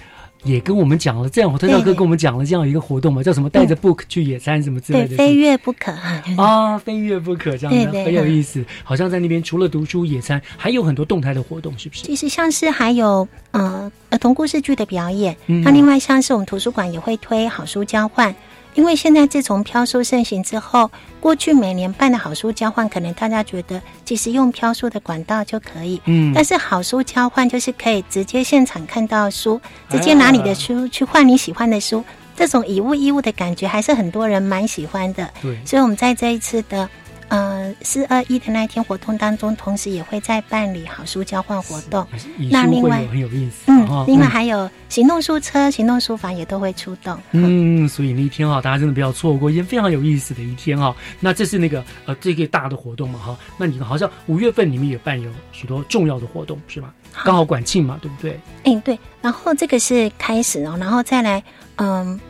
[0.44, 5.90] 也跟我们讲了，这样特教哥跟我们讲了这样一个活动嘛，叫什么带着 book 去野餐什么之类的，对，非越不可
[6.36, 8.64] 啊， 非越不可这样的很有意思。
[8.84, 12.02] 好像在那边除了读书野餐，还有很多动态的活动，是不是？
[12.04, 18.32] 其实像是还有呃儿童故事剧的表演，那另外像是我们图书馆也会推好书交换。
[18.76, 32.04] 因为现在自从飘书盛行之后，过去每年办的好书交换，可能大家觉得其实用飘书的管道就可以，嗯，但是好书交换就是可以直接现场看到书，直接拿你的书去换你喜欢的书，
[32.36, 35.28] 这种以物易物的感觉还是很多人蛮喜欢的。
[35.42, 36.88] 对，所以我们在这一次的。
[37.28, 42.06] 呃，四二一的那一天活动当中，同时也会在办理好书交换活动。
[42.50, 47.18] 那另外很有意思，嗯，另外还有行动书车、行动书房也都会出动。
[47.32, 50.94] 嗯，所以那一天哈，大家真的不要错过，也非常有意思的一天哈。
[51.18, 53.36] 那这是那个呃这个大的活动嘛哈。
[53.58, 56.94] 那你好像五月份你们也办有许多重要的活动是吧？
[57.24, 58.38] 刚好管庆嘛，对不对？
[58.62, 58.96] 哎，对。
[59.20, 61.42] 然后这个是开始哦，然后再来，
[61.76, 62.20] 嗯。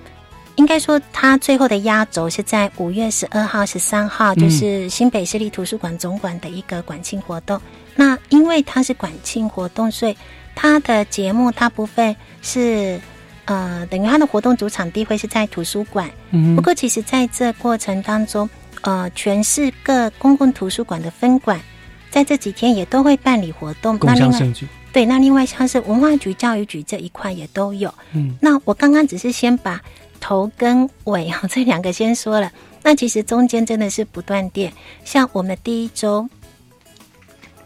[0.56, 7.60] 应该说，他最后的压轴是在五月十二号、十三号，就是新北市立图书馆总馆的一个馆庆活动。
[7.94, 10.16] 那因为它是馆庆活动，所以
[10.54, 13.00] 它的节目大部分是
[13.44, 16.10] 呃，等于它的活动主场地会是在图书馆。
[16.30, 18.48] 嗯不过，其实在这过程当中，
[18.80, 21.60] 呃，全市各公共图书馆的分馆
[22.10, 23.98] 在这几天也都会办理活动。
[23.98, 24.66] 共享盛举。
[24.92, 27.92] 对，那另外像是文化局、教育局这一块也都有。
[28.12, 29.78] 嗯，那我刚刚只是先把。
[30.26, 32.50] 头跟尾 哈，这两个先说了。
[32.82, 34.72] 那其实中间真的是不断电。
[35.04, 36.28] 像我们第一周，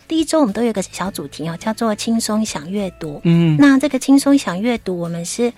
[0.07, 3.19] 第一周我们都有个小主题哦，叫做轻松想阅读。
[3.25, 5.51] 嗯，那这个轻松想阅读，我们是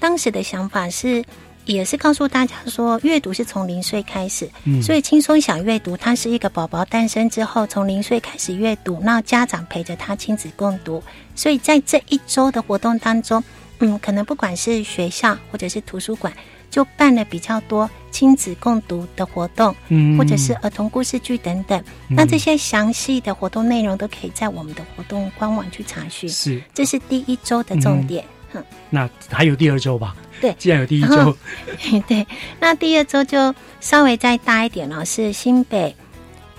[0.00, 1.24] 当时的想法是，
[1.64, 4.50] 也是告诉大家说，阅读是从零岁开始。
[4.64, 11.00] 嗯，所以轻松想阅读，它是一个宝宝诞生之后，从零岁开始阅读，那家长陪着他亲子共读。
[11.36, 13.40] 所以在这一周的活动当中。
[13.80, 16.32] 嗯，可能不管是学校或者是图书馆，
[16.70, 21.82] 就办了比较多亲子共读的活动，嗯，或者是儿童故事剧等等。
[22.08, 26.28] 那这些详细的活动内容都可以在我们的活动官网去查询。
[26.28, 28.24] 是，这是第一周的重点。
[28.52, 30.16] 哼，那还有第二周吧？
[30.40, 31.36] 对，既然有第一周，
[32.08, 32.26] 对，
[32.58, 35.94] 那第二周就稍微再大一点了，是新北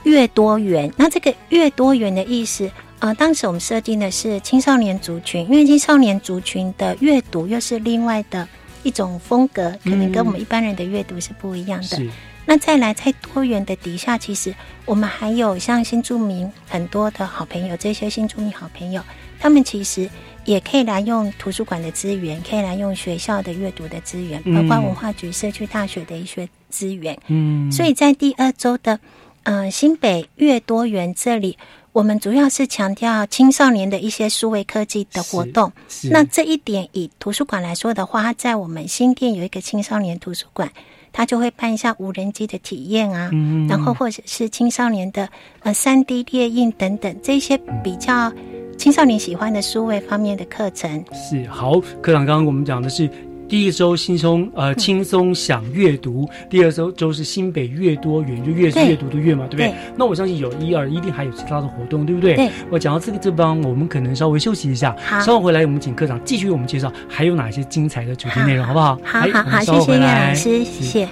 [0.03, 0.91] 越多元。
[0.95, 2.71] 那这个越多元的意思。
[2.99, 8.45] 呃，当时我们设定的是青少年族群，因为青少年族群的阅读又是另外的
[8.83, 12.01] 一种风格，可能跟我们一般人的阅读是不一样的。
[12.45, 19.01] 那再来在多元的底下，其实我们还有像新住民很多的好朋友，这些新住民好朋友，
[19.39, 20.09] 他们其实
[20.43, 27.17] 也可以来用图书馆的资源，可以来用学校的阅读的资源，包括文化局、社区大学的一些资源。
[27.27, 28.99] 嗯，所以在第二周的
[29.43, 31.57] 呃新北越多元这里。
[31.91, 35.71] 我们主要是强调青少年的一些数位科技的活动。
[36.11, 40.69] 那这一点，以图书馆来说的话，它在我们新店有一个青少年图书馆，
[41.11, 43.31] 它就会办一下无人机的体验啊，
[43.67, 45.27] 然后或者是青少年的
[45.61, 48.31] 呃三 D 列印等等这些比较
[48.77, 51.03] 青少年喜欢的数位方面的课程。
[51.13, 53.09] 是好，科长刚刚我们讲的是。
[53.49, 59.73] 第一周轻松呃轻松想阅读，第二周周是新北越多元，就越是阅读的越嘛，对不对？
[59.97, 62.35] 那我相信有一二一定还有其他的活动，对不对？
[62.35, 62.51] 对。
[62.69, 68.99] 我讲到这个这方，我们可能稍微休息一下，稍后回来我们请科长继续为我们介绍还有哪些精彩的主题内容，好不好？
[69.03, 71.07] 好好好，谢谢叶老师，谢谢。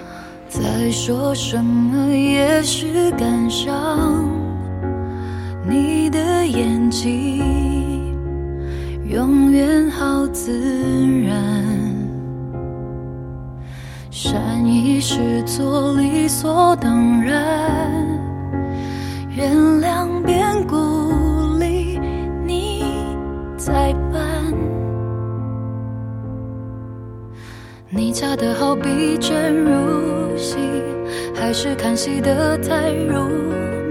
[0.48, 4.30] 再说什么也是感伤，
[5.68, 7.42] 你的眼睛
[9.10, 10.54] 永远好自
[11.28, 11.97] 然。
[14.20, 17.40] 善意视作理所当然，
[19.30, 20.76] 原谅变故
[21.60, 22.00] 里
[22.44, 22.84] 你
[23.60, 24.20] 在扮，
[27.92, 30.58] 你假的好比真如戏，
[31.36, 33.22] 还是看戏的太入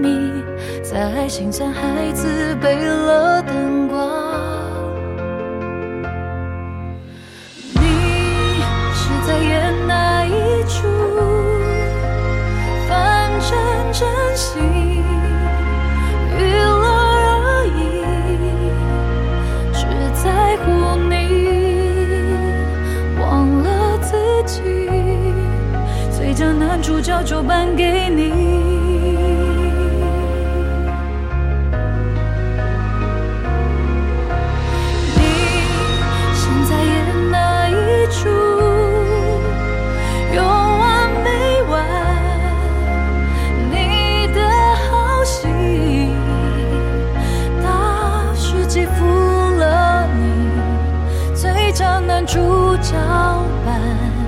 [0.01, 0.43] 迷，
[0.83, 2.27] 在心酸孩子
[2.61, 4.26] 背了灯光。
[14.37, 17.81] 心娱乐而已，
[19.73, 19.79] 只
[20.13, 20.65] 在乎
[21.09, 21.11] 你，
[23.19, 23.25] 忘
[23.63, 24.13] 了自
[24.45, 24.61] 己。
[26.15, 28.66] 最佳男主角就颁给你。
[51.77, 52.95] 江南主角
[53.63, 54.26] 般。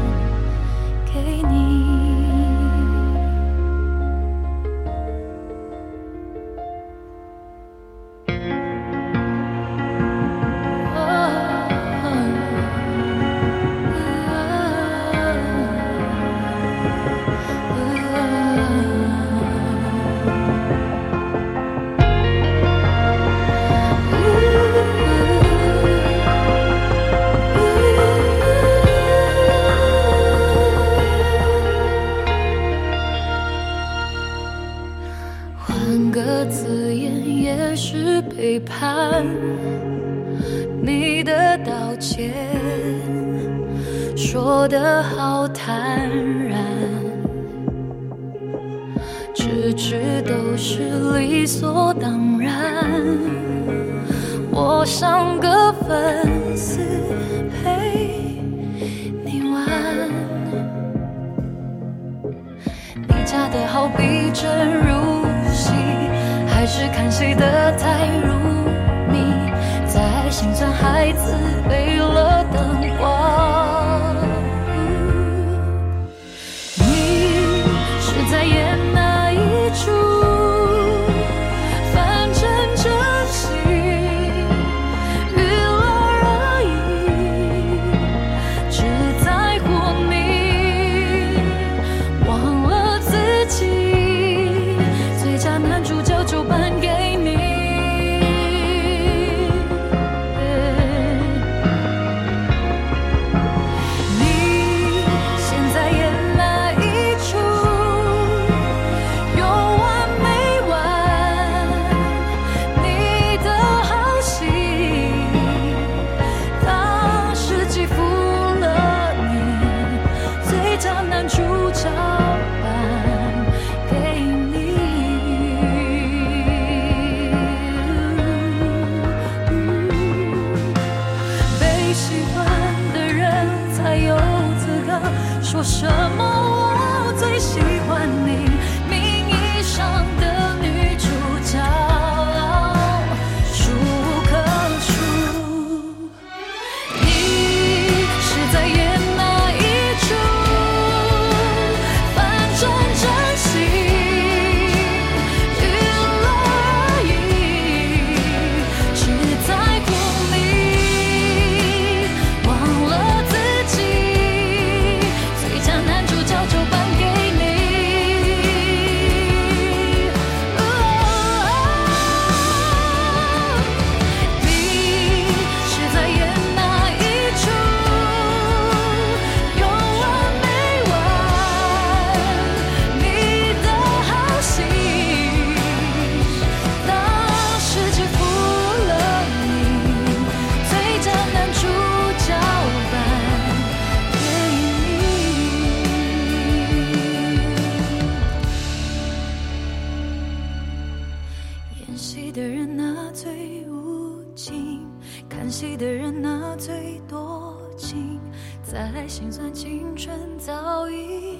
[202.81, 204.87] 那最无情，
[205.27, 208.21] 看戏的人那最多情，
[208.63, 211.38] 再来心酸青春早已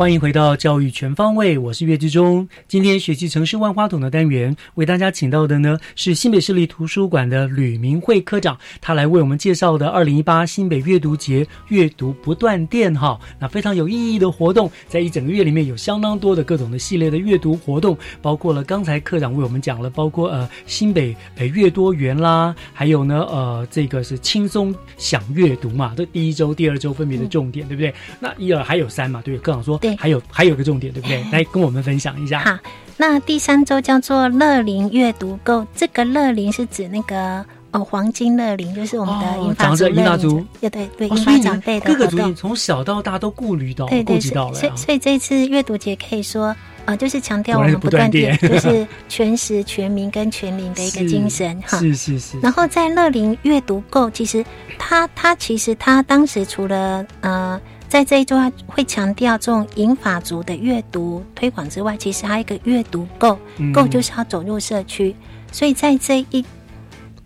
[0.00, 2.48] 欢迎回到教育全方位，我是岳志忠。
[2.66, 27.92] 今天学习城市万花筒的单元，为大家请到的呢是新北市立图书馆的吕明慧科长，他来为我们介绍的二零一八新北阅读节阅读不断电哈，那非常有意义的活动，在一整个月里面有相当多的各种的系列的阅读活动，包括了刚才科长为我们讲了，包括呃新北呃阅多元啦，还有呢呃这个是轻松享阅读嘛，这第一周、第二周分别的重点，对不对？
[28.18, 29.36] 那一二还有三嘛，对？
[29.36, 31.24] 科长说还有还有个重点，对不对？
[31.32, 32.40] 来跟我们分享一下。
[32.40, 32.58] 好，
[32.96, 42.34] 那第三周叫做乐龄阅读购，这个乐龄是指那个哦黄金乐龄，就是我们的哦银发长者族银发族者，对对对，哦，银所发长辈的各个族群。
[42.34, 44.54] 从小到大都顾虑到、顾对对，及到了。
[44.54, 51.78] 所以所以这次阅读节可以说，呃，就是强调我们不不断电电， 就是全时全民跟全龄的一个精神哈。
[51.78, 52.38] 是是是。
[52.40, 54.44] 然后在乐龄阅读购，其实
[54.78, 57.60] 他他其实他当时除了呃
[57.90, 65.14] 在这一周他会强调这种银发族的阅读推广之外，其实还有一个阅读购嗯，购就是要走入社区，
[65.52, 66.42] 所以在这一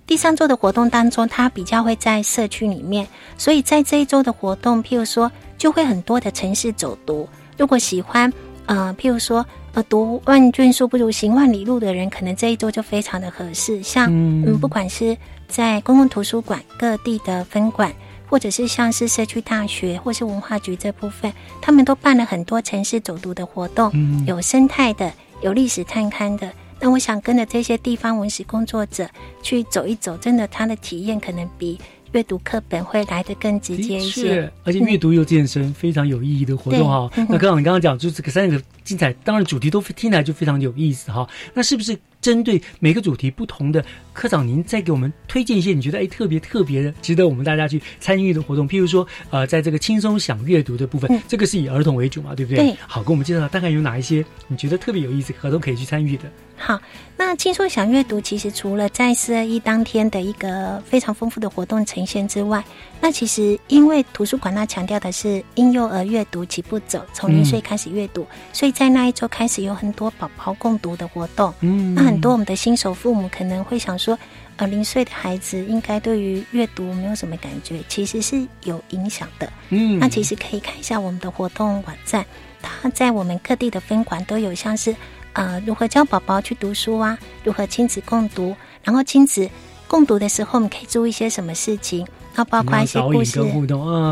[0.06, 3.06] 第三周的活动当中，它比较会在社区里面，
[3.38, 5.30] 所以在这一周的活动，譬如说。
[5.56, 7.26] 就会很多的城市走读。
[7.56, 8.30] 如果喜欢，
[8.66, 13.82] 呃，譬如说，呃，读万卷书不如行万里路的人，可能这一周就非常的合适。
[13.82, 15.16] 像，嗯，不管是
[15.48, 17.90] 在公共图书馆各地的分馆，
[18.28, 23.92] 或者是像是社区大学或是文化局这部分，他们都办了很多城市走读的活动，
[24.26, 25.12] 有生态的，
[25.42, 26.50] 有历史探勘的。
[26.80, 29.08] 那我想跟着这些地方文史工作者
[29.42, 31.78] 去走一走，真的，他的体验可能比。
[32.12, 37.10] 阅读课本会来的更直接一些，而且阅读又健身，非常有意义的活动哈。
[37.28, 41.28] 那刚好你刚刚讲，就是这个三个精彩，当然主题都听起来就非常有意思哈。
[41.54, 48.66] 那是不是针对每个主题不同的科长，您再给我们推荐一些你觉得哎特别特别的，值得我们大家去参与的活动？
[48.66, 52.64] 譬如说，呃，在这个轻松想阅读的部分，这个是以儿童为主嘛，对不对？
[52.64, 52.76] 对。
[52.86, 56.22] 好，给我们介绍大概有哪一些你觉得特别有意思，儿童可以去参与的。
[56.57, 56.80] 好，
[57.16, 62.64] 那轻松想阅读其实除了在四二一当天的一个非常丰富的活动呈现之外，
[63.00, 71.52] 那其实因为图书馆它强调的是婴幼儿阅读起步走，从零岁开始阅读，所以在那一周开始有很多宝宝共读的活动。
[71.61, 74.16] 嗯，那很多我们的新手父母可能会想说，
[74.57, 79.52] 呃，零岁的孩子应该对于阅读没有什么感觉，其实是有影响的。
[79.70, 82.24] 嗯，那其实可以看一下我们的活动网站，
[82.62, 84.94] 它在我们各地的分馆都有像是。
[85.35, 87.16] 呃，如何教宝宝去读书啊？
[87.45, 88.57] 如何亲子共读？
[88.82, 89.49] 然后亲子
[89.87, 92.07] 共读的时候，我们可以做一些什么事情？
[92.35, 93.41] 然后包括一些故事，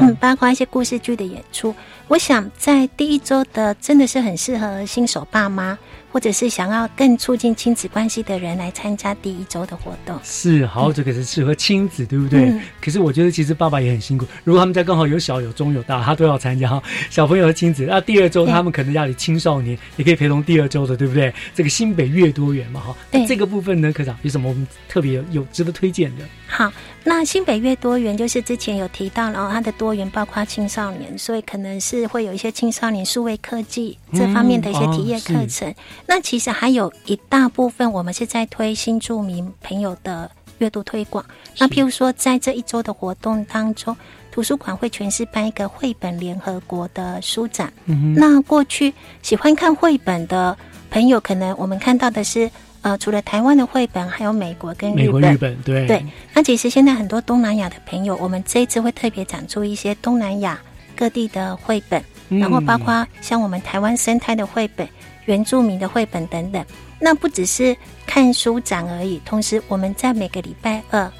[0.00, 1.74] 嗯，包括一些故事剧的演出。
[2.06, 5.76] 我想在第一周的真的是很适合新手爸妈。
[6.12, 12.52] 或者是想要更促进亲子关系的人来参加第一周的活动，是好，这个是适合亲子，对不对？
[12.82, 16.82] 可是我觉得其实爸爸也很辛苦，如果他们家刚好有小有中有大，他都要参加哈。
[17.08, 21.32] 小朋友和亲子，那第二周他们可能家里青少年也可以陪同第二周的，对不对？
[21.54, 22.94] 这个新北越多元嘛哈。
[23.10, 26.24] 那这个部分呢，科长有什么我们特别有值得推荐的？
[26.54, 26.70] 好，
[27.02, 35.74] 那新北越多元就是之前有提到，然后它的多元包括青少年，所以可能是会有一些青少年数位科技这方面的一些体验课程。
[36.06, 41.24] 那其实还有一大部分，我们是在推新住民朋友的阅读推广。
[41.58, 43.96] 那譬如说，在这一周的活动当中，
[44.30, 47.72] 图书馆会全市办一个绘本联合国的书展。
[48.14, 48.92] 那过去
[49.22, 50.54] 喜欢看绘本的
[50.90, 52.50] 朋友，可能我们看到的是。
[52.82, 56.04] 呃，除了台湾的绘本，还有美国跟日本，日本对对。
[56.34, 60.60] 那其实现在很多东南亚的朋友，我们这一次会特别展出一些东南亚
[60.96, 64.86] 各地的绘本，然后包括像我们台湾生态的绘本、
[65.26, 66.64] 原住民的绘本等等。
[66.98, 67.76] 那不只是
[68.06, 71.10] 看书展而已，同时我们在每个礼拜二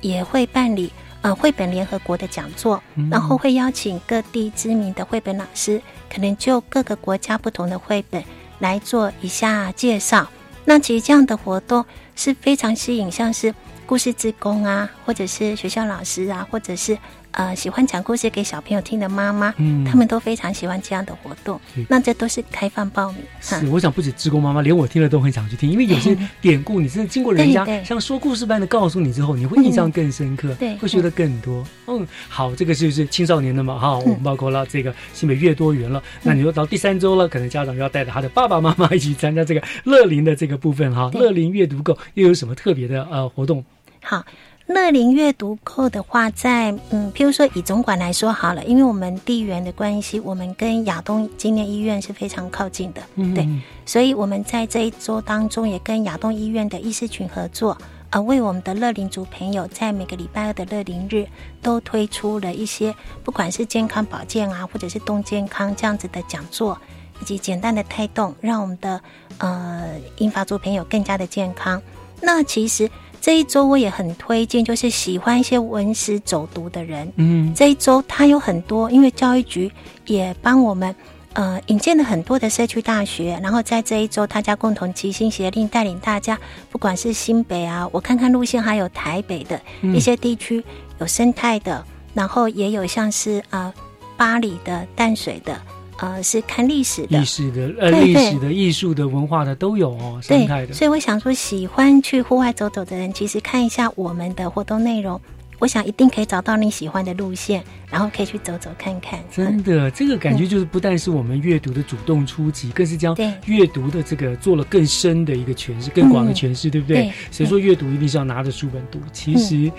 [0.00, 0.90] 也会办理
[1.20, 8.24] 呃绘本联合国的讲座，然后会邀请各地知名的绘本老师，可能就各个国家不同的绘本
[8.58, 10.26] 来做一下介绍。
[10.64, 11.84] 那其实这样的活动
[12.14, 13.54] 是非常吸引，像是
[13.86, 16.96] 故事职工啊，或者是学校老师啊，或者是。
[17.32, 21.60] 呃，喜欢讲故事给小朋友听的妈妈，嗯，他们都非常喜欢这样的活动。
[21.88, 23.22] 那这都是开放报名。
[23.40, 31.64] 是，我想不止职工妈妈，连我听了都很想去听，因为有些典故，你真的经过人家像说故事般的告诉你之后，你会印象更深刻，对，会学得更多。
[31.86, 36.02] 嗯，好，这个就是青少年的嘛，哈，我们包括了这个新北越多元了。
[36.22, 41.10] 那你说到第三周了，可能家长要带着他的爸爸妈妈一起参加这个乐龄的这个部分哈。
[41.14, 43.64] 乐龄阅读购又有什么特别的呃活动？
[44.02, 44.24] 好。
[44.72, 53.48] 乐龄阅读购的话，在嗯，譬如说以总馆来说好了，因为我们地缘的关系，我们跟亚东纪念医院是非常靠近的，嗯对，
[53.84, 57.76] 所以我们在这一周当中也跟亚东医院的医师群合作，
[58.10, 61.26] 呃，为我们的乐龄族朋友在每个礼拜二的乐龄日
[61.60, 62.94] 都推出了一些，
[63.24, 66.78] 不管是健康保健啊，或者是动健康这样子的讲座，
[67.20, 69.00] 以及简单的胎动，让我们的
[69.38, 71.82] 呃英法族朋友更加的健康。
[72.22, 72.88] 那其实。
[73.20, 77.12] 这一周我也很推荐，就是喜欢一些文史走读的人。
[77.16, 79.70] 嗯，这一周他有很多，因为教育局
[80.06, 80.94] 也帮我们
[81.34, 86.38] 呃引荐了很多的社区大学，然后在这一周大家共同齐心协力，带领大家，
[86.70, 90.64] 不管是新北啊，我看看路线，还有台北的一些地区
[90.98, 93.72] 有生态的，然后也有像是啊
[94.16, 95.60] 巴黎的淡水的。
[96.00, 100.72] 呃，是看历史的，历史的，呃，历史的、艺术的、文化的都有哦，生态的。
[100.72, 105.20] 所以我想说，喜欢去户外走走的人，其实看一下我们的活动内容，
[105.58, 109.20] 我想一定可以找到你喜欢的路线，然后可以去走走看看。
[109.30, 117.12] 真的，这个感觉就是不但是我们阅读的主动出击，更是将阅读的这个做了更深的一个诠释、更广的诠释，对不对？
[117.30, 118.98] 谁说阅读一定是要拿着书本读？
[119.12, 119.70] 其实。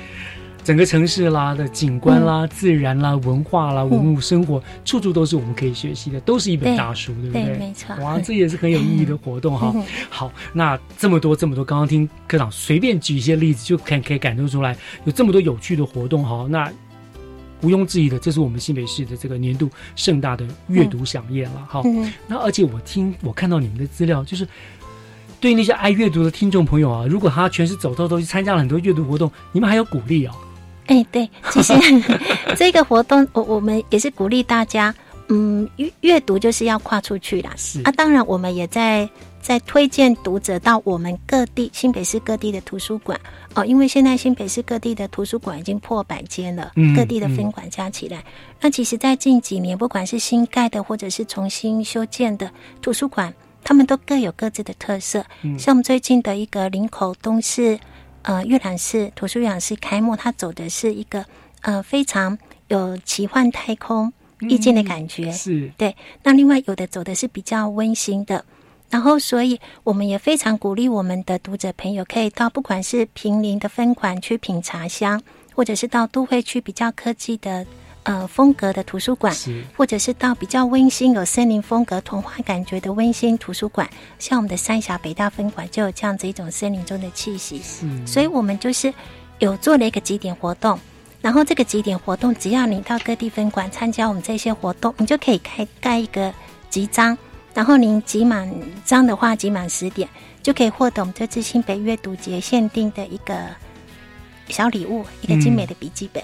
[0.64, 7.58] 整个城市啦的景观啦、自然啦、文化啦、文物生活，处处都是我们可以学习的，都是一本大书，对不对？
[7.58, 7.96] 没错。
[7.98, 9.74] 哇，这也是很有意义的活动哈。
[10.10, 16.46] 好，那这么多这么多，刚刚听科长随便举一些例子，就可可以感受出来，有这么多有趣的活动哈。
[16.48, 16.72] 那
[17.62, 21.66] 毋庸置疑的，这是我们新北市的这个年度盛大的阅读飨宴了。
[21.68, 21.82] 哈，
[22.28, 24.48] 那而且我听我看到你们的资料，就是
[25.40, 30.36] 对那些爱阅读的听众朋友啊，如果他全是走透透去参加了很多阅读活动，你们还有鼓励啊？
[30.88, 31.74] 哎，对，其实
[32.58, 34.94] 这个活动我我们也是鼓励大家，
[35.30, 37.52] 嗯，阅阅读就是要跨出去啦。
[37.56, 39.10] 是啊，当然我们也在
[39.42, 43.20] 在推荐读者到我们各地新北市各地的图书馆
[43.56, 48.24] 哦，因为现在新北市各地的图书馆已经破百间了，嗯各地的分馆加起来，
[48.60, 52.52] 那其实，在近几年，不管是新盖的或者是重新修建的
[52.82, 55.26] 图书馆，他们都各有各自的特色。
[55.44, 57.80] 嗯像我们最近的一个林口东市
[58.24, 61.26] 呃阅览室图书阅览室开幕，它走的是一个
[61.62, 64.12] 呃非常有奇幻太空
[64.42, 65.32] 意境的感觉。
[65.32, 68.44] 是对，那另外有的走的是比较温馨的，
[68.90, 75.22] 然后所以我们也非常鼓励我们的读者朋友可以到不管是平林的分馆去品茶香，
[75.56, 77.66] 或者是到都会区比较科技的
[78.04, 79.36] 呃风格的图书馆，
[79.78, 87.62] 或者是到比较温馨有森林风格、童话感觉的温馨图书馆，像我们的三峡北大分馆就有这样子一种森林中的气息。
[87.84, 88.94] 嗯所以我们就是
[89.40, 90.80] 有做了一个集点活动，
[91.22, 96.34] 然后这个集点活动，只要你到各地分馆参加我们这些活动，你就可以开盖一个
[96.70, 97.18] 集章，
[97.54, 98.52] 然后您集满
[98.86, 100.10] 章的话，集满十点
[100.42, 103.36] 就可以获得我们这次新北阅读节限定的一个
[104.50, 106.24] 小礼物，一个精美的笔记本。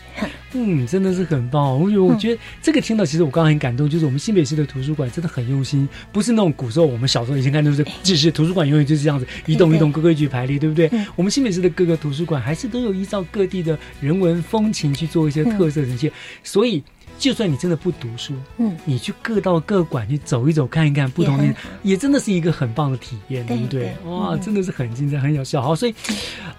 [0.54, 1.80] 嗯，真的是很棒。
[1.80, 10.90] 我觉得，我觉得这个听到，其实我刚刚很感动，就是我们新北市的图书馆真的很用心，不是那种古时候我们小时候以前看都是只是图书馆，永远就是这样子一栋一栋规规矩排列，对不对？
[11.16, 16.12] 我们新北市的各个图书馆还是都有依照各地的人文风情去做一些特色呈现，
[16.44, 16.84] 所以。
[17.18, 21.54] 就算你真的不读书，嗯，你去各道各馆去走一走、看一看不同的，
[21.84, 23.94] 也真的是一个很棒的体验，对不对？
[24.06, 25.62] 哇，真的是很精彩、很有效。
[25.62, 25.96] 好，所以，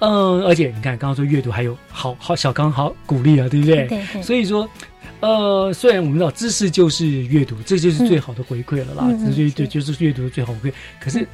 [0.01, 3.87] 嗯，而且你看，刚刚说阅读还有好好小刚好鼓励啊，对不对？
[3.87, 4.23] 对。
[4.23, 4.69] 所以说，
[5.21, 10.75] 呃，虽然我们知道知识就是阅读，这就是最好的回馈了啦，这就对，就是阅读的最好回馈。
[11.01, 11.27] 可是。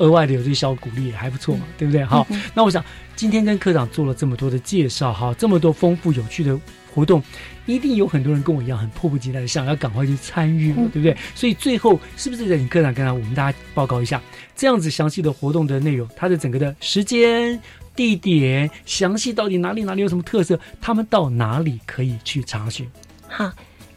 [0.00, 2.04] 额外的有这些小鼓励也还不错嘛，对不对？
[2.04, 2.84] 好，那我想
[3.14, 6.58] 今天跟科长做了这么多的介绍，哈，这么多丰富有趣的
[6.92, 7.22] 活动，
[7.66, 11.16] 一定有很多人跟我一样很迫不及待的想要赶快去参与了，对不对？
[11.34, 14.20] 所以最后是不是请科长跟他我们大家报告一下，
[14.56, 17.60] 这样子详细的活动的内容，它的整个的时间、
[17.94, 22.88] 地点，详细到底哪里哪里有什么特色，他们到哪里可以去查询？
[23.28, 23.52] 好，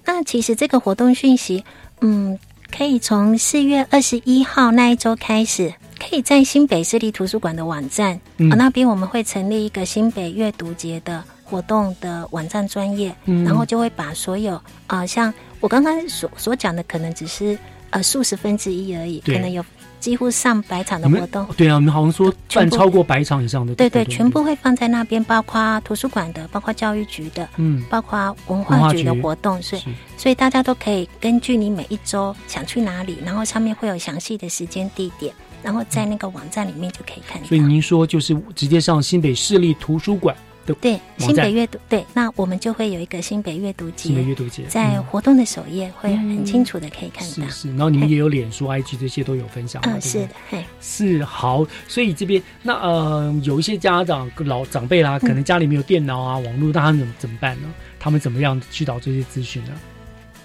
[0.05, 1.63] 那其实这个活动讯息，
[2.01, 2.37] 嗯，
[2.75, 5.73] 可以从四月二十一号那一周开始。
[5.99, 14.55] 可以在新北市立图书馆的网站，那边我们会成立一个新北阅读节的活动的网站专业，嗯然后就会把所有
[14.87, 17.57] 啊、呃，像我刚刚所所讲的，可能只是
[17.91, 19.63] 呃数十分之一而已，可能有
[20.03, 21.47] 几乎上百场的活动。
[21.55, 29.83] 对啊，我们好像说办超过百场以上的，对对，全部会放在那边，包括图书馆的，包括教育局的，嗯，包括文化局的活动，所以
[30.17, 35.33] 所以大家都可以根据你每一周想去哪里，然后上面会有详细的时间地点。
[35.63, 37.47] 然后在那个网站里面就可以看到。
[37.47, 40.35] 所以您说就是直接上新北市立图书馆
[40.65, 47.33] 的对新北阅读对，那我们就会有一个新北阅读节，新北阅读节在活动的首页会很清楚的可以看到。
[47.33, 49.81] 是是，然后你们也有脸书、IG 这些都有分享。
[49.85, 51.65] 嗯，是的，嘿，是好。
[51.87, 57.67] 所以这边那呃有一些家长老长辈啦，可能家里没有电脑啊、网络，那他们怎么怎么办呢？
[57.99, 59.71] 他们怎么样去找这些资讯呢？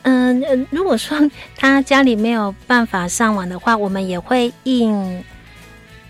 [0.02, 1.18] 嗯、呃，如果说
[1.56, 4.52] 他家里没有办法上网的话，我们也会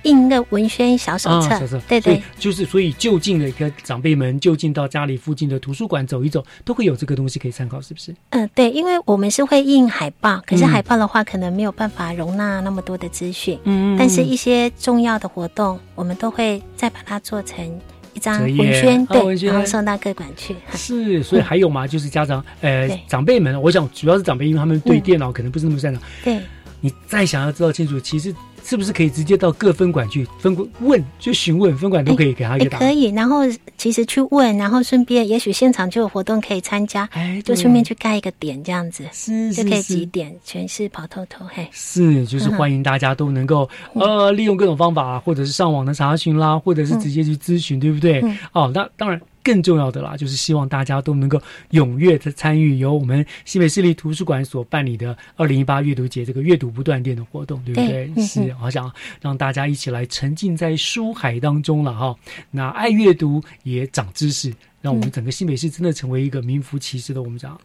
[0.03, 1.59] 印印个文宣小手册。
[1.89, 8.13] 对对，就是所以就近的一个长辈们，就近到家里附近的图书馆走一走，都会有这个东西可以参考，是不是？
[8.31, 13.59] 嗯、呃，对，因为我们是会印海报，可是海报的话，可能没有办法容纳那么多的资讯。
[13.65, 17.81] 嗯，但是一些重要的活动，我们都会再把它做成。
[18.15, 20.57] 一张文宣，对，文宣然后送到各馆去。
[20.75, 26.03] 是，所以 还有嘛，就是家长，呃，长辈们，我想主要是长辈，因为他们对电脑可能不是那么擅长。
[26.25, 26.41] 对，
[26.81, 28.35] 你再想要知道清楚，其实
[28.69, 32.87] 是不是可以直接到各分馆去分馆问，就询问分馆都可以给他一个答案。
[32.87, 33.41] 可以，然后
[33.79, 41.47] 其实去问，然后顺便也许现场就有活动可以参加，哎，就顺便去盖一个点，这样子是就可以几点全市跑透透。
[41.49, 48.23] 嘿，是，就是欢迎大家都能够呃利用各种方法，或者是上网的查询啦，或者是直接去咨询，对不对？
[48.53, 49.19] 哦，那当然。
[49.43, 58.09] 更重要的啦，就是希望大家都能够踊跃的参与由我们西北市立图书馆所办理的二零一八阅读节这个阅读不断电的活动，对不对？
[58.09, 62.17] 对是，好想让大家一起来沉浸在书海当中了哈。
[62.51, 67.59] 那爱阅读也长知识，让我们整个西北市真的成为一个名副其实的我们讲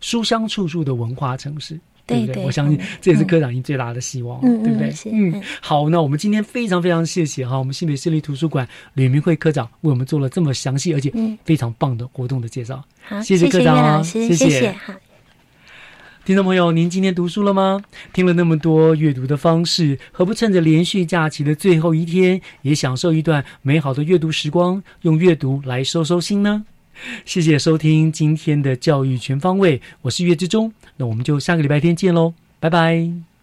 [0.00, 1.78] 书香处处的文化城市。
[2.06, 2.44] 对不对？
[2.44, 4.92] 我相信这也是科长您最大的希望，对不对？
[5.12, 11.12] 嗯，好，那我们今天非常非常谢谢哈，我们新北市立图书馆吕明慧科长为我们做了这么详细而且
[11.44, 12.84] 非常棒的活动的介绍。
[13.02, 14.72] 好，谢谢科长，谢谢。
[14.72, 14.92] 好，
[16.24, 17.82] 听众朋友，您今天读书了吗？
[18.12, 26.64] 听了那么多阅读的方式，何不趁着连续假期的最后一天，也享受一段美好的阅读时光，用阅读来收收心呢？
[27.24, 33.33] 谢谢收听今天的教育全方位，我是岳志忠，那我们就下个礼拜天见喽，拜拜。